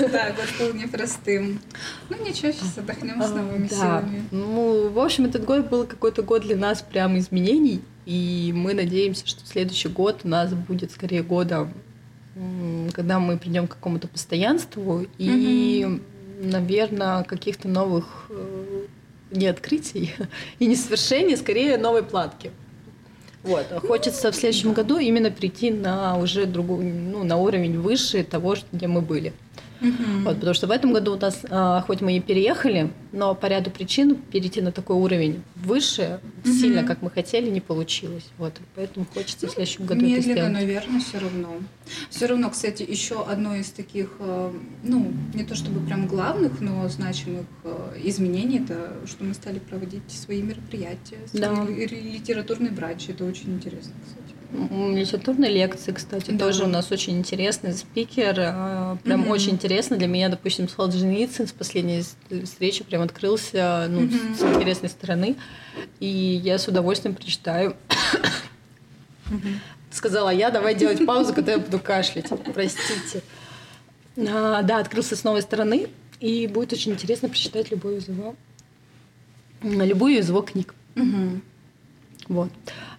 Да, 0.00 0.32
год 0.32 0.48
был 0.58 0.74
непростым. 0.74 1.60
Ну, 2.08 2.16
ничего, 2.26 2.52
сейчас 2.52 2.76
отдохнем 2.78 3.22
с 3.22 3.28
новыми 3.30 3.68
Да. 3.68 3.76
силами. 3.76 4.24
Ну, 4.30 4.88
в 4.90 4.98
общем, 4.98 5.26
этот 5.26 5.44
год 5.44 5.68
был 5.68 5.86
какой-то 5.86 6.22
год 6.22 6.42
для 6.42 6.56
нас 6.56 6.82
прям 6.82 7.18
изменений, 7.18 7.82
и 8.06 8.52
мы 8.54 8.74
надеемся, 8.74 9.26
что 9.26 9.46
следующий 9.46 9.88
год 9.88 10.20
у 10.24 10.28
нас 10.28 10.52
будет 10.52 10.90
скорее 10.92 11.22
годом, 11.22 11.72
когда 12.92 13.18
мы 13.20 13.36
придем 13.38 13.66
к 13.66 13.72
какому-то 13.74 14.08
постоянству 14.08 15.06
и, 15.18 15.86
наверное, 16.40 17.22
каких-то 17.24 17.68
новых 17.68 18.26
э, 18.30 18.86
не 19.30 19.46
открытий 19.46 20.12
и 20.58 20.66
не 20.66 20.76
свершений, 20.76 21.36
скорее 21.36 21.76
новой 21.78 22.02
платки. 22.02 22.50
Вот. 23.42 23.66
А 23.70 23.80
Хочется 23.80 24.30
в 24.30 24.36
следующем 24.36 24.72
году 24.72 24.98
именно 24.98 25.30
прийти 25.30 25.70
на 25.70 26.16
уже 26.18 26.46
другой, 26.46 26.84
ну, 26.84 27.24
на 27.24 27.36
уровень 27.36 27.78
выше 27.78 28.22
того, 28.22 28.56
где 28.72 28.86
мы 28.86 29.00
были. 29.00 29.32
Мгм. 29.82 30.24
Вот, 30.24 30.34
потому 30.36 30.54
что 30.54 30.66
в 30.68 30.70
этом 30.70 30.92
году 30.92 31.14
у 31.14 31.18
нас, 31.18 31.40
а, 31.50 31.80
хоть 31.82 32.00
мы 32.00 32.16
и 32.16 32.20
переехали, 32.20 32.90
но 33.12 33.34
по 33.34 33.46
ряду 33.46 33.70
причин 33.70 34.14
перейти 34.14 34.60
на 34.60 34.70
такой 34.70 34.96
уровень 34.96 35.42
выше, 35.56 36.20
Мгм. 36.44 36.54
сильно, 36.54 36.82
как 36.84 37.02
мы 37.02 37.10
хотели, 37.10 37.50
не 37.50 37.60
получилось. 37.60 38.24
Вот, 38.38 38.52
поэтому 38.76 39.06
хочется 39.12 39.48
в 39.48 39.50
следующем 39.50 39.86
году 39.86 40.00
это 40.06 40.08
Медленно, 40.16 40.32
сделать. 40.34 40.52
наверное, 40.52 41.00
все 41.00 41.18
равно. 41.18 41.48
Все 42.10 42.26
равно, 42.26 42.50
кстати, 42.50 42.82
еще 42.88 43.24
одно 43.24 43.56
из 43.56 43.70
таких, 43.70 44.12
э, 44.20 44.52
ну, 44.84 45.12
не 45.34 45.42
то 45.44 45.54
чтобы 45.56 45.80
прям 45.84 46.06
главных, 46.06 46.60
но 46.60 46.88
значимых 46.88 47.46
э, 47.64 47.96
изменений, 48.04 48.60
это 48.60 48.92
что 49.06 49.24
мы 49.24 49.34
стали 49.34 49.58
проводить 49.58 50.02
свои 50.10 50.42
мероприятия, 50.42 51.18
свои 51.28 51.40
Да. 51.42 51.64
ли- 51.66 52.12
литературные 52.12 52.70
брачи. 52.70 53.10
Это 53.10 53.24
очень 53.24 53.54
интересно, 53.54 53.92
кстати. 54.06 54.32
Литературные 54.52 55.50
лекции, 55.50 55.92
кстати, 55.92 56.30
Да. 56.32 56.46
тоже 56.46 56.64
у 56.64 56.66
нас 56.66 56.92
очень 56.92 57.18
интересный 57.18 57.72
спикер. 57.72 58.34
а, 58.38 58.96
Прям 59.02 59.20
Мгм. 59.22 59.30
очень 59.30 59.52
интересно. 59.52 59.96
Для 59.96 60.06
меня, 60.08 60.28
допустим, 60.28 60.68
Солженицын 60.68 61.46
с 61.46 61.52
последней 61.52 62.02
встречи 62.44 62.84
прям 62.84 63.00
открылся 63.02 63.86
ну, 63.88 64.00
Мгм. 64.02 64.34
с, 64.36 64.42
интересной 64.42 64.90
стороны. 64.90 65.36
И 66.00 66.06
я 66.06 66.58
с 66.58 66.68
удовольствием 66.68 67.14
прочитаю. 67.14 67.76
Сказала 69.90 70.28
я, 70.30 70.50
давай 70.50 70.74
делать 70.74 71.04
паузу, 71.06 71.32
когда 71.32 71.52
я 71.52 71.58
буду 71.58 71.78
кашлять. 71.78 72.28
Простите. 72.52 73.22
А, 74.18 74.62
да, 74.62 74.78
открылся 74.78 75.16
с 75.16 75.24
новой 75.24 75.40
стороны. 75.42 75.88
И 76.20 76.46
будет 76.46 76.72
очень 76.74 76.92
интересно 76.92 77.28
прочитать 77.30 77.70
любую 77.70 77.96
из 77.96 78.08
его, 78.08 78.36
любую 79.62 80.18
из 80.18 80.28
его 80.28 80.42
книг. 80.42 80.74
Мгм. 80.94 81.42
Вот. 82.32 82.48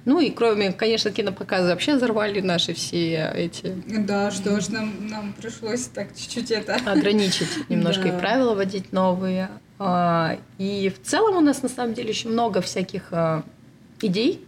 Ну 0.06 0.20
и 0.20 0.30
кроме, 0.30 0.72
конечно, 0.74 1.12
кинопоказа 1.12 1.70
вообще 1.70 1.96
взорвали 1.96 2.40
наши 2.42 2.74
все 2.74 3.32
эти 3.34 3.74
Да, 3.88 4.32
что 4.32 4.60
ж, 4.60 4.70
нам, 4.70 5.08
нам 5.10 5.34
пришлось 5.34 5.86
так 5.86 6.10
чуть-чуть 6.16 6.52
это... 6.52 6.76
ограничить 6.86 7.48
немножко 7.70 8.04
Да. 8.04 8.10
и 8.10 8.20
правила 8.20 8.54
вводить 8.54 8.92
новые. 8.94 9.50
А, 9.80 10.38
И 10.60 10.90
в 10.90 11.02
целом 11.08 11.38
у 11.38 11.42
нас 11.42 11.64
на 11.64 11.70
самом 11.70 11.94
деле 11.94 12.10
еще 12.10 12.28
много 12.30 12.62
всяких 12.62 13.08
а, 13.12 13.44
идей. 14.02 14.46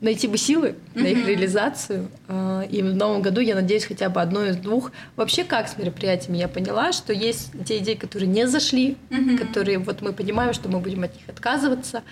Найти 0.00 0.28
бы 0.28 0.36
силы 0.38 0.76
на 0.94 1.06
их 1.06 1.26
реализацию. 1.26 2.08
А, 2.28 2.62
И 2.70 2.82
в 2.82 2.94
новом 2.94 3.22
году 3.22 3.40
я 3.40 3.54
надеюсь 3.54 3.84
хотя 3.84 4.08
бы 4.08 4.20
одной 4.20 4.50
из 4.50 4.56
двух. 4.56 4.92
Вообще 5.16 5.44
как 5.44 5.68
с 5.68 5.78
мероприятиями 5.78 6.38
я 6.38 6.48
поняла, 6.48 6.92
что 6.92 7.12
есть 7.12 7.52
те 7.64 7.78
идеи, 7.78 7.94
которые 7.94 8.28
не 8.28 8.46
зашли, 8.46 8.96
которые 9.38 9.78
вот 9.78 10.00
мы 10.02 10.12
понимаем, 10.12 10.52
что 10.52 10.68
мы 10.68 10.80
будем 10.80 11.04
от 11.04 11.14
них 11.14 11.28
отказываться. 11.28 12.02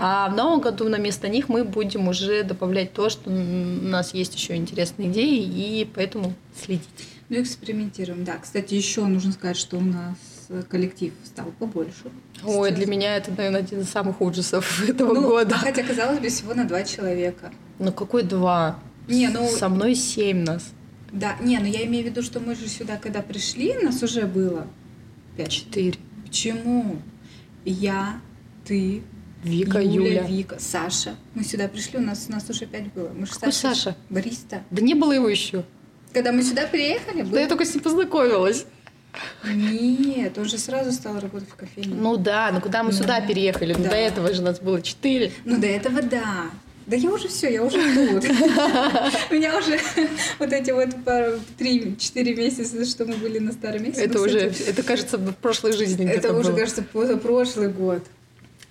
А 0.00 0.28
в 0.28 0.36
новом 0.36 0.60
году 0.60 0.88
на 0.88 0.96
место 0.96 1.28
них 1.28 1.48
мы 1.48 1.64
будем 1.64 2.08
уже 2.08 2.42
добавлять 2.42 2.92
то, 2.92 3.08
что 3.08 3.30
у 3.30 3.32
нас 3.32 4.14
есть 4.14 4.34
еще 4.34 4.56
интересные 4.56 5.08
идеи, 5.08 5.42
и 5.42 5.88
поэтому 5.92 6.34
следить. 6.54 6.88
Ну, 7.28 7.40
экспериментируем, 7.40 8.24
да. 8.24 8.38
Кстати, 8.38 8.74
еще 8.74 9.04
нужно 9.06 9.30
сказать, 9.32 9.56
что 9.56 9.76
у 9.76 9.80
нас 9.80 10.16
коллектив 10.68 11.12
стал 11.24 11.46
побольше. 11.58 12.10
Ой, 12.44 12.68
Сейчас. 12.70 12.78
для 12.78 12.86
меня 12.86 13.16
это, 13.16 13.30
наверное, 13.30 13.60
один 13.60 13.80
из 13.80 13.88
самых 13.88 14.20
ужасов 14.20 14.82
этого 14.88 15.14
Ну, 15.14 15.22
года. 15.22 15.54
Хотя, 15.56 15.82
казалось 15.82 16.18
бы, 16.18 16.28
всего 16.28 16.54
на 16.54 16.64
два 16.64 16.82
человека. 16.82 17.52
Ну 17.78 17.92
какой 17.92 18.22
два? 18.22 18.78
Не, 19.08 19.28
ну- 19.28 19.48
Со 19.48 19.68
мной 19.68 19.94
семь 19.94 20.42
нас. 20.44 20.72
Да, 21.12 21.36
не, 21.40 21.58
ну 21.58 21.66
я 21.66 21.84
имею 21.86 22.04
в 22.04 22.08
виду, 22.08 22.22
что 22.22 22.38
мы 22.40 22.54
же 22.54 22.68
сюда, 22.68 22.96
когда 22.96 23.20
пришли, 23.22 23.74
нас 23.74 24.02
уже 24.02 24.26
было 24.26 24.66
пять. 25.36 25.50
Четыре. 25.50 25.98
Почему? 26.24 27.00
Я, 27.64 28.20
ты, 28.64 29.02
Вика, 29.42 29.80
Юля, 29.80 30.08
Юля. 30.20 30.22
Вика, 30.26 30.56
Саша. 30.60 31.16
Мы 31.34 31.42
сюда 31.44 31.66
пришли, 31.68 31.98
у 31.98 32.02
нас, 32.02 32.28
нас 32.28 32.48
уже 32.48 32.66
пять 32.66 32.92
было. 32.92 33.08
Мы 33.08 33.26
же 33.26 33.32
Какой 33.32 33.52
Саша? 33.52 33.96
Бариста. 34.08 34.62
Да 34.70 34.82
не 34.82 34.94
было 34.94 35.12
его 35.12 35.28
еще. 35.28 35.64
Когда 36.12 36.30
мы 36.32 36.42
сюда 36.42 36.66
приехали, 36.66 37.22
был... 37.22 37.30
Да 37.32 37.40
я 37.40 37.48
только 37.48 37.64
с 37.64 37.74
ним 37.74 37.82
познакомилась. 37.82 38.66
Нет, 39.44 40.38
он 40.38 40.44
же 40.44 40.58
сразу 40.58 40.92
стал 40.92 41.18
работать 41.18 41.48
в 41.48 41.54
кофейне. 41.56 41.94
Ну 41.94 42.16
да, 42.16 42.50
ну 42.52 42.60
куда 42.60 42.82
мы 42.82 42.90
Ну 42.90 42.96
сюда 42.96 43.20
да. 43.20 43.26
переехали? 43.26 43.74
Ну 43.74 43.84
Да. 43.84 43.90
до 43.90 43.96
этого 43.96 44.32
же 44.34 44.42
нас 44.42 44.60
было 44.60 44.80
четыре. 44.82 45.32
Ну, 45.44 45.58
до 45.58 45.66
этого 45.66 46.02
да. 46.02 46.50
Да 46.86 46.96
я 46.96 47.10
уже 47.10 47.28
все, 47.28 47.52
я 47.52 47.62
уже 47.62 47.76
тут. 47.78 48.24
У 49.30 49.34
меня 49.34 49.56
уже 49.56 49.78
вот 50.40 50.52
эти 50.52 50.72
вот 50.72 50.88
три-четыре 51.56 52.34
месяца, 52.34 52.84
что 52.84 53.04
мы 53.04 53.14
были 53.16 53.38
на 53.38 53.52
старом 53.52 53.84
месте. 53.84 54.02
Это 54.02 54.20
уже, 54.20 54.38
это 54.66 54.82
кажется, 54.82 55.16
в 55.16 55.32
прошлой 55.34 55.72
жизни 55.72 56.04
Это 56.08 56.32
уже, 56.32 56.52
кажется, 56.52 56.82
позапрошлый 56.82 57.68
год. 57.68 58.02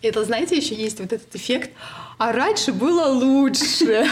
Это, 0.01 0.23
знаете, 0.25 0.57
еще 0.57 0.75
есть 0.75 0.99
вот 0.99 1.13
этот 1.13 1.33
эффект. 1.35 1.71
А 2.19 2.33
раньше 2.33 2.73
было 2.73 3.05
лучше. 3.07 4.05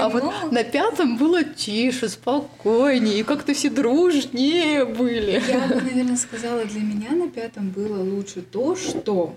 А 0.00 0.08
вот 0.08 0.22
ну- 0.22 0.52
на 0.52 0.62
пятом 0.62 1.16
было 1.16 1.42
тише, 1.42 2.08
спокойнее, 2.08 3.18
и 3.18 3.22
как-то 3.24 3.54
все 3.54 3.70
дружнее 3.70 4.84
были. 4.84 5.42
Я 5.48 5.66
бы, 5.66 5.80
наверное, 5.80 6.16
сказала, 6.16 6.64
для 6.64 6.80
меня 6.80 7.10
на 7.10 7.28
пятом 7.28 7.70
было 7.70 8.00
лучше 8.02 8.40
то, 8.40 8.76
что 8.76 9.34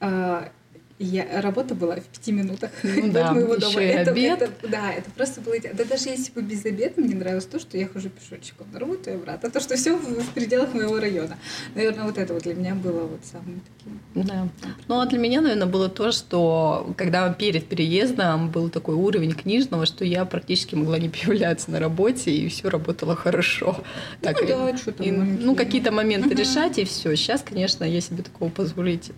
а, 0.00 0.50
я, 0.98 1.40
работа 1.42 1.74
была 1.74 1.96
в 1.96 2.04
пяти 2.04 2.32
минутах 2.32 2.70
Ну 2.82 3.06
от 3.06 3.12
да, 3.12 3.32
моего 3.32 3.54
ещё 3.54 3.68
дома. 3.70 3.80
это, 3.82 4.10
обед. 4.12 4.42
это- 4.42 4.68
да, 4.68 4.92
это 4.92 5.10
просто 5.10 5.40
было. 5.40 5.54
Да 5.74 5.84
даже 5.84 6.08
если 6.08 6.32
бы 6.32 6.42
без 6.42 6.64
обеда, 6.64 7.00
мне 7.00 7.14
нравилось 7.14 7.44
то, 7.44 7.58
что 7.58 7.76
я 7.76 7.86
хожу 7.86 8.08
пешочком 8.08 8.66
на 8.72 8.78
работу 8.80 9.10
и 9.10 9.14
обратно. 9.14 9.50
То, 9.50 9.60
что 9.60 9.76
все 9.76 9.94
в, 9.96 10.02
в 10.22 10.30
пределах 10.30 10.72
моего 10.74 10.98
района. 10.98 11.36
Наверное, 11.74 12.04
вот 12.04 12.16
это 12.18 12.32
вот 12.34 12.42
для 12.44 12.54
меня 12.54 12.74
было 12.74 13.02
вот 13.02 13.20
самым 13.30 13.60
таким. 13.60 14.00
Да. 14.26 14.48
Ну, 14.88 15.00
а 15.00 15.06
для 15.06 15.18
меня, 15.18 15.40
наверное, 15.42 15.66
было 15.66 15.88
то, 15.88 16.12
что 16.12 16.92
когда 16.96 17.30
перед 17.32 17.66
переездом 17.68 18.50
был 18.50 18.70
такой 18.70 18.94
уровень 18.94 19.32
книжного, 19.34 19.84
что 19.86 20.04
я 20.04 20.24
практически 20.24 20.74
могла 20.74 20.98
не 20.98 21.08
появляться 21.10 21.70
на 21.70 21.78
работе, 21.78 22.30
и 22.30 22.48
все 22.48 22.70
работало 22.70 23.14
хорошо. 23.16 23.82
Так, 24.22 24.38
ну 24.40 24.44
и- 24.44 24.48
да, 24.48 24.72
там 24.92 25.06
и, 25.06 25.12
маленькие. 25.12 25.46
ну, 25.46 25.54
какие-то 25.54 25.92
моменты 25.92 26.28
Мгм. 26.30 26.38
решать, 26.38 26.78
и 26.78 26.84
все. 26.84 27.14
Сейчас, 27.16 27.42
конечно, 27.42 27.84
я 27.84 28.00
себе 28.00 28.22
такого 28.22 28.48
позволить 28.48 29.10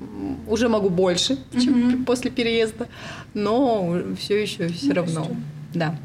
уже 0.49 0.69
могу 0.69 0.88
больше, 0.91 1.38
чем 1.53 1.67
чем 1.68 2.04
после 2.04 2.31
переезда, 2.31 2.88
но 3.35 4.00
все 4.18 4.40
еще 4.40 4.68
все 4.68 4.88
Ну, 4.88 4.94
равно. 4.94 5.31
Да. 5.74 5.98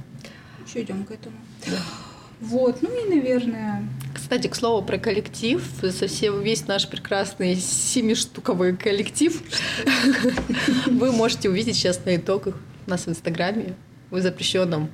Еще 0.67 0.81
идем 0.83 1.03
к 1.05 1.11
этому. 1.11 1.35
Да. 1.65 1.77
Вот, 2.41 2.81
ну 2.81 2.89
и, 2.89 3.09
наверное, 3.09 3.87
Кстати, 4.13 4.47
к 4.47 4.55
слову 4.55 4.85
про 4.85 4.97
коллектив, 4.97 5.63
совсем 5.91 6.41
весь 6.41 6.67
наш 6.67 6.87
прекрасный 6.89 7.55
семиштуковый 7.55 8.75
коллектив 8.75 9.41
вы 10.87 11.11
можете 11.11 11.49
увидеть 11.49 11.75
сейчас 11.75 12.03
на 12.05 12.15
итогах 12.17 12.55
у 12.85 12.89
нас 12.89 13.05
в 13.05 13.09
Инстаграме, 13.09 13.75
в 14.11 14.19
запрещенном 14.19 14.89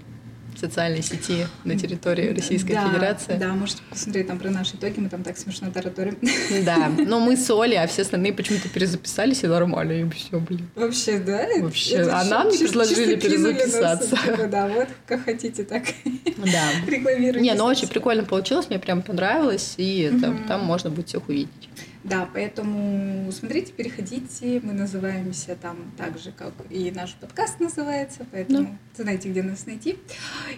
социальной 0.59 1.01
сети 1.01 1.47
на 1.63 1.77
территории 1.77 2.33
Российской 2.33 2.73
да, 2.73 2.87
Федерации. 2.87 3.37
Да, 3.37 3.53
можете 3.53 3.81
посмотреть 3.89 4.27
там 4.27 4.39
про 4.39 4.49
наши 4.49 4.75
итоги, 4.75 4.99
мы 4.99 5.09
там 5.09 5.23
так 5.23 5.37
смешно 5.37 5.71
тараторим. 5.71 6.17
Да, 6.65 6.89
но 6.97 7.19
мы 7.19 7.37
с 7.37 7.49
Олей, 7.49 7.81
а 7.81 7.87
все 7.87 8.01
остальные 8.01 8.33
почему-то 8.33 8.69
перезаписались, 8.69 9.43
и 9.43 9.47
нормально, 9.47 9.93
и 9.93 10.09
все, 10.09 10.39
блин. 10.39 10.67
Вообще, 10.75 11.19
да? 11.19 11.47
Вообще, 11.59 11.95
Это 11.95 12.19
а 12.19 12.23
нам 12.25 12.49
не 12.49 12.57
предложили 12.57 13.15
кинули 13.19 13.53
нас, 13.53 13.61
перезаписаться. 13.63 14.17
типа, 14.17 14.47
да, 14.47 14.67
вот 14.67 14.87
как 15.05 15.23
хотите, 15.25 15.63
так 15.63 15.83
Да. 16.37 16.63
рекламируйте. 16.87 17.39
Не, 17.39 17.53
ну 17.53 17.65
очень 17.65 17.87
прикольно 17.87 18.23
получилось, 18.23 18.69
мне 18.69 18.79
прям 18.79 19.01
понравилось, 19.01 19.75
и 19.77 20.11
там, 20.21 20.43
там 20.47 20.65
можно 20.65 20.89
будет 20.89 21.07
всех 21.07 21.27
увидеть. 21.29 21.68
Да, 22.03 22.29
поэтому 22.33 23.31
смотрите, 23.31 23.73
переходите. 23.73 24.61
Мы 24.63 24.73
называемся 24.73 25.55
там 25.55 25.91
так 25.97 26.17
же, 26.17 26.31
как 26.31 26.53
и 26.69 26.91
наш 26.91 27.13
подкаст 27.15 27.59
называется, 27.59 28.25
поэтому 28.31 28.77
знаете, 28.95 29.29
где 29.29 29.43
нас 29.43 29.65
найти. 29.65 29.97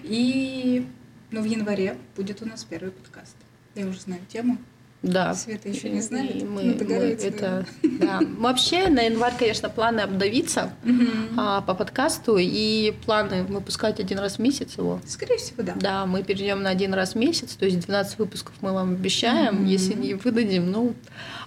И 0.04 0.88
ну, 1.32 1.42
в 1.42 1.46
январе 1.46 1.98
будет 2.16 2.42
у 2.42 2.46
нас 2.46 2.64
первый 2.64 2.92
подкаст. 2.92 3.36
Я 3.76 3.88
уже 3.88 4.02
знаю 4.02 4.22
тему. 4.28 4.58
Да. 5.04 5.34
Света 5.34 5.68
еще 5.70 5.90
не 5.90 6.00
знает. 6.02 6.36
И 6.36 6.44
мы, 6.46 6.62
но 6.62 6.68
мы 6.74 6.74
догадывается, 6.76 7.28
это, 7.28 7.66
да. 7.82 8.20
Вообще 8.38 8.88
на 8.88 9.02
январь, 9.02 9.34
конечно, 9.38 9.68
планы 9.70 10.02
обновиться 10.02 10.74
Мгм. 10.84 11.40
а, 11.40 11.62
по 11.62 11.74
подкасту 11.74 12.38
и 12.40 12.94
планы 13.06 13.44
выпускать 13.44 14.00
один 14.00 14.20
раз 14.20 14.36
в 14.36 14.40
месяц 14.40 14.78
его. 14.78 15.00
Скорее 15.08 15.38
всего, 15.38 15.64
да. 15.64 15.74
Да, 15.76 16.06
мы 16.06 16.22
перейдем 16.24 16.62
на 16.62 16.70
один 16.70 16.94
раз 16.94 17.14
в 17.14 17.16
месяц, 17.16 17.56
то 17.56 17.66
есть 17.66 17.80
12 17.80 18.20
выпусков 18.20 18.54
мы 18.62 18.74
вам 18.74 18.92
обещаем, 18.94 19.66
если 19.66 19.94
не 19.94 20.14
выдадим. 20.14 20.70
Ну, 20.70 20.94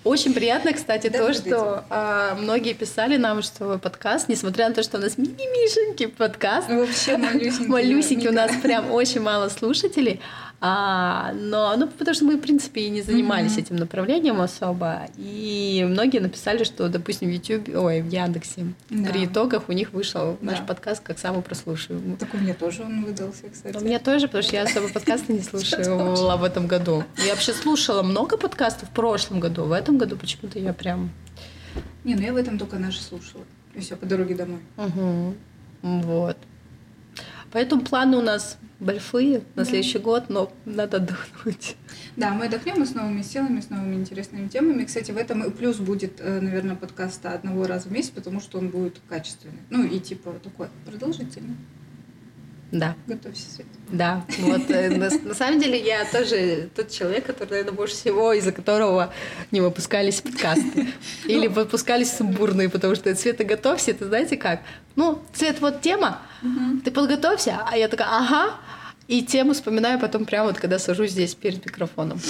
очень 0.03 0.35
приятно, 0.35 0.73
кстати, 0.73 1.07
Да, 1.09 1.19
то, 1.19 1.25
выдадим. 1.27 1.43
что 1.53 1.85
а, 1.90 2.35
многие 2.35 2.73
писали 2.73 3.17
нам, 3.17 3.40
что 3.43 3.79
подкаст, 3.79 4.29
несмотря 4.29 4.69
на 4.69 4.75
то, 4.75 4.83
что 4.83 4.99
у 4.99 5.01
нас 5.01 5.17
мини-мишенький 5.17 6.09
подкаст, 6.09 6.69
Ну, 6.69 6.81
Вообще 6.81 7.17
малюсенький. 7.17 7.67
малюсенький, 7.69 8.29
у 8.29 8.33
нас 8.33 8.51
прям 8.62 8.90
очень 8.90 9.21
мало 9.21 9.49
слушателей, 9.49 10.21
а, 10.66 11.33
но 11.35 11.77
ну 11.77 11.87
потому 11.88 12.14
что 12.14 12.24
мы 12.24 12.37
в 12.38 12.40
принципе 12.40 12.87
и 12.87 12.88
не 12.88 13.03
занимались 13.03 13.53
Мгм. 13.53 13.61
этим 13.61 13.77
направлением 13.77 14.40
особо, 14.40 15.09
и 15.18 15.85
многие 15.87 16.20
написали, 16.20 16.64
что, 16.64 16.88
допустим, 16.88 17.29
в 17.29 17.33
YouTube, 17.33 17.68
ой, 17.77 18.00
в 18.00 18.09
Яндексе 18.09 18.68
Да. 18.88 19.11
при 19.11 19.27
итогах 19.27 19.68
у 19.68 19.72
них 19.72 19.92
вышел 19.92 20.38
наш 20.40 20.61
Да. 20.61 20.64
подкаст 20.64 21.03
как 21.03 21.18
самый 21.18 21.42
прослушиваемый. 21.42 22.16
Так 22.16 22.33
у 22.33 22.38
меня 22.38 22.55
тоже 22.55 22.83
он 22.83 23.05
выдался, 23.05 23.42
кстати. 23.53 23.77
У 23.77 23.81
меня 23.85 23.98
тоже, 23.98 24.27
потому 24.27 24.42
что 24.42 24.57
я 24.57 24.62
особо 24.62 24.88
подкасты 24.88 25.35
не 25.35 25.40
слушала 25.42 26.37
в 26.38 26.44
этом 26.44 26.66
году. 26.66 27.05
Я 27.27 27.35
вообще 27.35 27.53
слушала 27.53 28.03
много 28.03 28.38
подкастов 28.38 28.88
в 28.88 28.92
прошлом 28.92 29.40
году, 29.40 29.64
в 29.64 29.72
этом 29.72 29.98
году 29.98 30.16
почему-то 30.16 30.59
я 30.59 30.72
прям... 30.72 31.11
Не, 32.05 32.14
ну 32.14 32.22
я 32.22 32.33
в 32.33 32.37
этом 32.37 32.59
только 32.59 32.79
наши 32.79 33.03
слушала. 33.03 33.44
И 33.74 33.81
все, 33.81 33.96
по 33.96 34.07
дороге 34.07 34.35
домой. 34.35 34.61
Мгм. 34.79 35.35
Вот. 35.83 36.38
Поэтому 37.55 37.83
планы 37.83 38.17
у 38.17 38.21
нас 38.21 38.59
большие 38.81 39.38
на 39.55 39.62
Да. 39.62 39.64
следующий 39.64 39.99
год, 39.99 40.25
но 40.29 40.53
надо 40.64 40.97
отдохнуть. 40.97 41.77
Да, 42.17 42.31
мы 42.31 42.47
отдохнем 42.47 42.83
и 42.83 42.87
с 42.87 42.95
новыми 42.95 43.23
силами, 43.23 43.61
с 43.61 43.71
новыми 43.71 43.95
интересными 43.95 44.49
темами. 44.49 44.85
Кстати, 44.85 45.12
в 45.12 45.17
этом 45.17 45.45
и 45.45 45.51
плюс 45.51 45.77
будет, 45.77 46.21
э, 46.21 46.40
наверное, 46.40 46.75
подкаста 46.75 47.31
одного 47.33 47.67
раза 47.69 47.88
в 47.88 47.93
месяц, 47.93 48.11
потому 48.11 48.40
что 48.40 48.59
он 48.59 48.71
будет 48.71 49.01
качественный. 49.09 49.61
Ну 49.71 49.85
и 49.85 50.01
типа 50.01 50.33
такой 50.43 50.67
продолжительный. 50.85 51.57
Да, 52.75 52.97
Готовься, 53.07 53.49
Свет. 53.51 53.67
да. 53.89 54.25
Вот 54.41 54.69
э, 54.69 54.91
на, 54.91 55.09
на 55.09 55.35
самом 55.35 55.61
деле 55.61 55.81
я 55.81 56.05
тоже 56.05 56.69
тот 56.75 56.91
человек, 56.91 57.25
который, 57.25 57.51
наверное, 57.51 57.73
больше 57.73 57.95
всего, 57.95 58.33
из-за 58.33 58.51
которого 58.51 59.13
не 59.53 59.61
выпускались 59.61 60.21
подкасты. 60.21 60.89
Или 61.25 61.47
выпускались 61.47 62.13
сумбурные, 62.13 62.69
потому 62.69 62.97
что 62.97 63.15
Света, 63.15 63.45
готовься, 63.45 63.93
это 63.93 64.07
знаете 64.07 64.37
как? 64.37 64.61
Ну, 64.97 65.23
Свет, 65.33 65.61
вот 65.61 65.83
тема, 65.83 66.21
ты 66.85 66.91
подготовься, 66.91 67.61
а 67.71 67.77
я 67.77 67.87
такая, 67.87 68.09
ага, 68.09 68.57
и 69.07 69.23
тему 69.23 69.53
вспоминаю 69.53 70.01
потом 70.01 70.25
прямо 70.25 70.49
вот, 70.49 70.59
когда 70.59 70.81
сажусь 70.81 71.13
здесь 71.13 71.35
перед 71.37 71.65
микрофоном. 71.65 72.21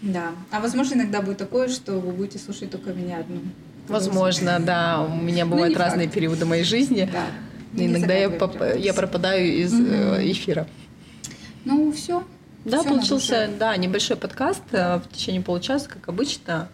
Да. 0.00 0.30
А 0.50 0.60
возможно, 0.60 0.94
иногда 0.94 1.20
будет 1.20 1.36
такое, 1.36 1.68
что 1.68 1.92
вы 1.92 2.12
будете 2.12 2.38
слушать 2.38 2.70
только 2.70 2.94
меня 2.94 3.18
одну. 3.18 3.40
Возможно, 3.88 4.58
да, 4.58 5.02
у 5.02 5.14
меня 5.16 5.44
Ну, 5.44 5.50
бывают 5.50 5.76
разные 5.76 6.08
периоды 6.08 6.46
моей 6.46 6.64
жизни. 6.64 7.08
Да. 7.12 7.26
И 7.74 7.78
Не 7.80 7.86
Иногда 7.86 8.14
я, 8.14 8.30
поп- 8.30 8.76
я 8.76 8.92
пропадаю 8.94 9.46
из 9.46 9.72
э, 9.72 10.30
эфира. 10.30 10.66
Ну, 11.64 11.92
все. 11.92 12.24
Да, 12.64 12.82
получился, 12.82 13.48
да, 13.58 13.76
небольшой 13.76 14.16
подкаст 14.16 14.62
э, 14.72 14.96
в 14.98 15.08
течение 15.12 15.42
получаса, 15.42 15.88
как 15.88 16.08
обычно. 16.08 16.68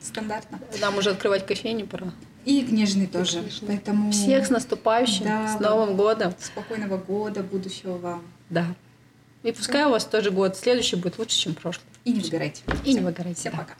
Стандартно. 0.00 0.58
Нам 0.80 0.96
уже 0.96 1.10
открывать 1.10 1.46
кофейню 1.46 1.86
пора. 1.86 2.12
И 2.44 2.62
книжный 2.62 3.06
тоже. 3.06 3.40
Книжный. 3.42 3.68
Поэтому 3.68 4.12
Всех 4.12 4.46
с 4.46 4.50
наступающим, 4.50 5.24
Да, 5.24 5.56
с 5.56 5.60
Новым 5.60 5.96
годом. 5.96 6.34
спокойного 6.38 6.96
года, 6.96 7.42
будущего 7.42 7.98
вам. 7.98 8.22
Да. 8.48 8.66
И 9.42 9.52
пускай 9.52 9.84
у 9.84 9.90
вас 9.90 10.04
тоже 10.04 10.30
год 10.30 10.56
следующий 10.56 10.96
будет 10.96 11.18
лучше, 11.18 11.36
чем 11.38 11.54
прошлый. 11.54 11.84
И 12.04 12.12
не 12.12 12.20
выбирайте. 12.20 12.62
И 12.84 12.94
не 12.94 13.00
выгорайте. 13.00 13.40
Всем 13.40 13.52
да. 13.52 13.58
пока. 13.58 13.74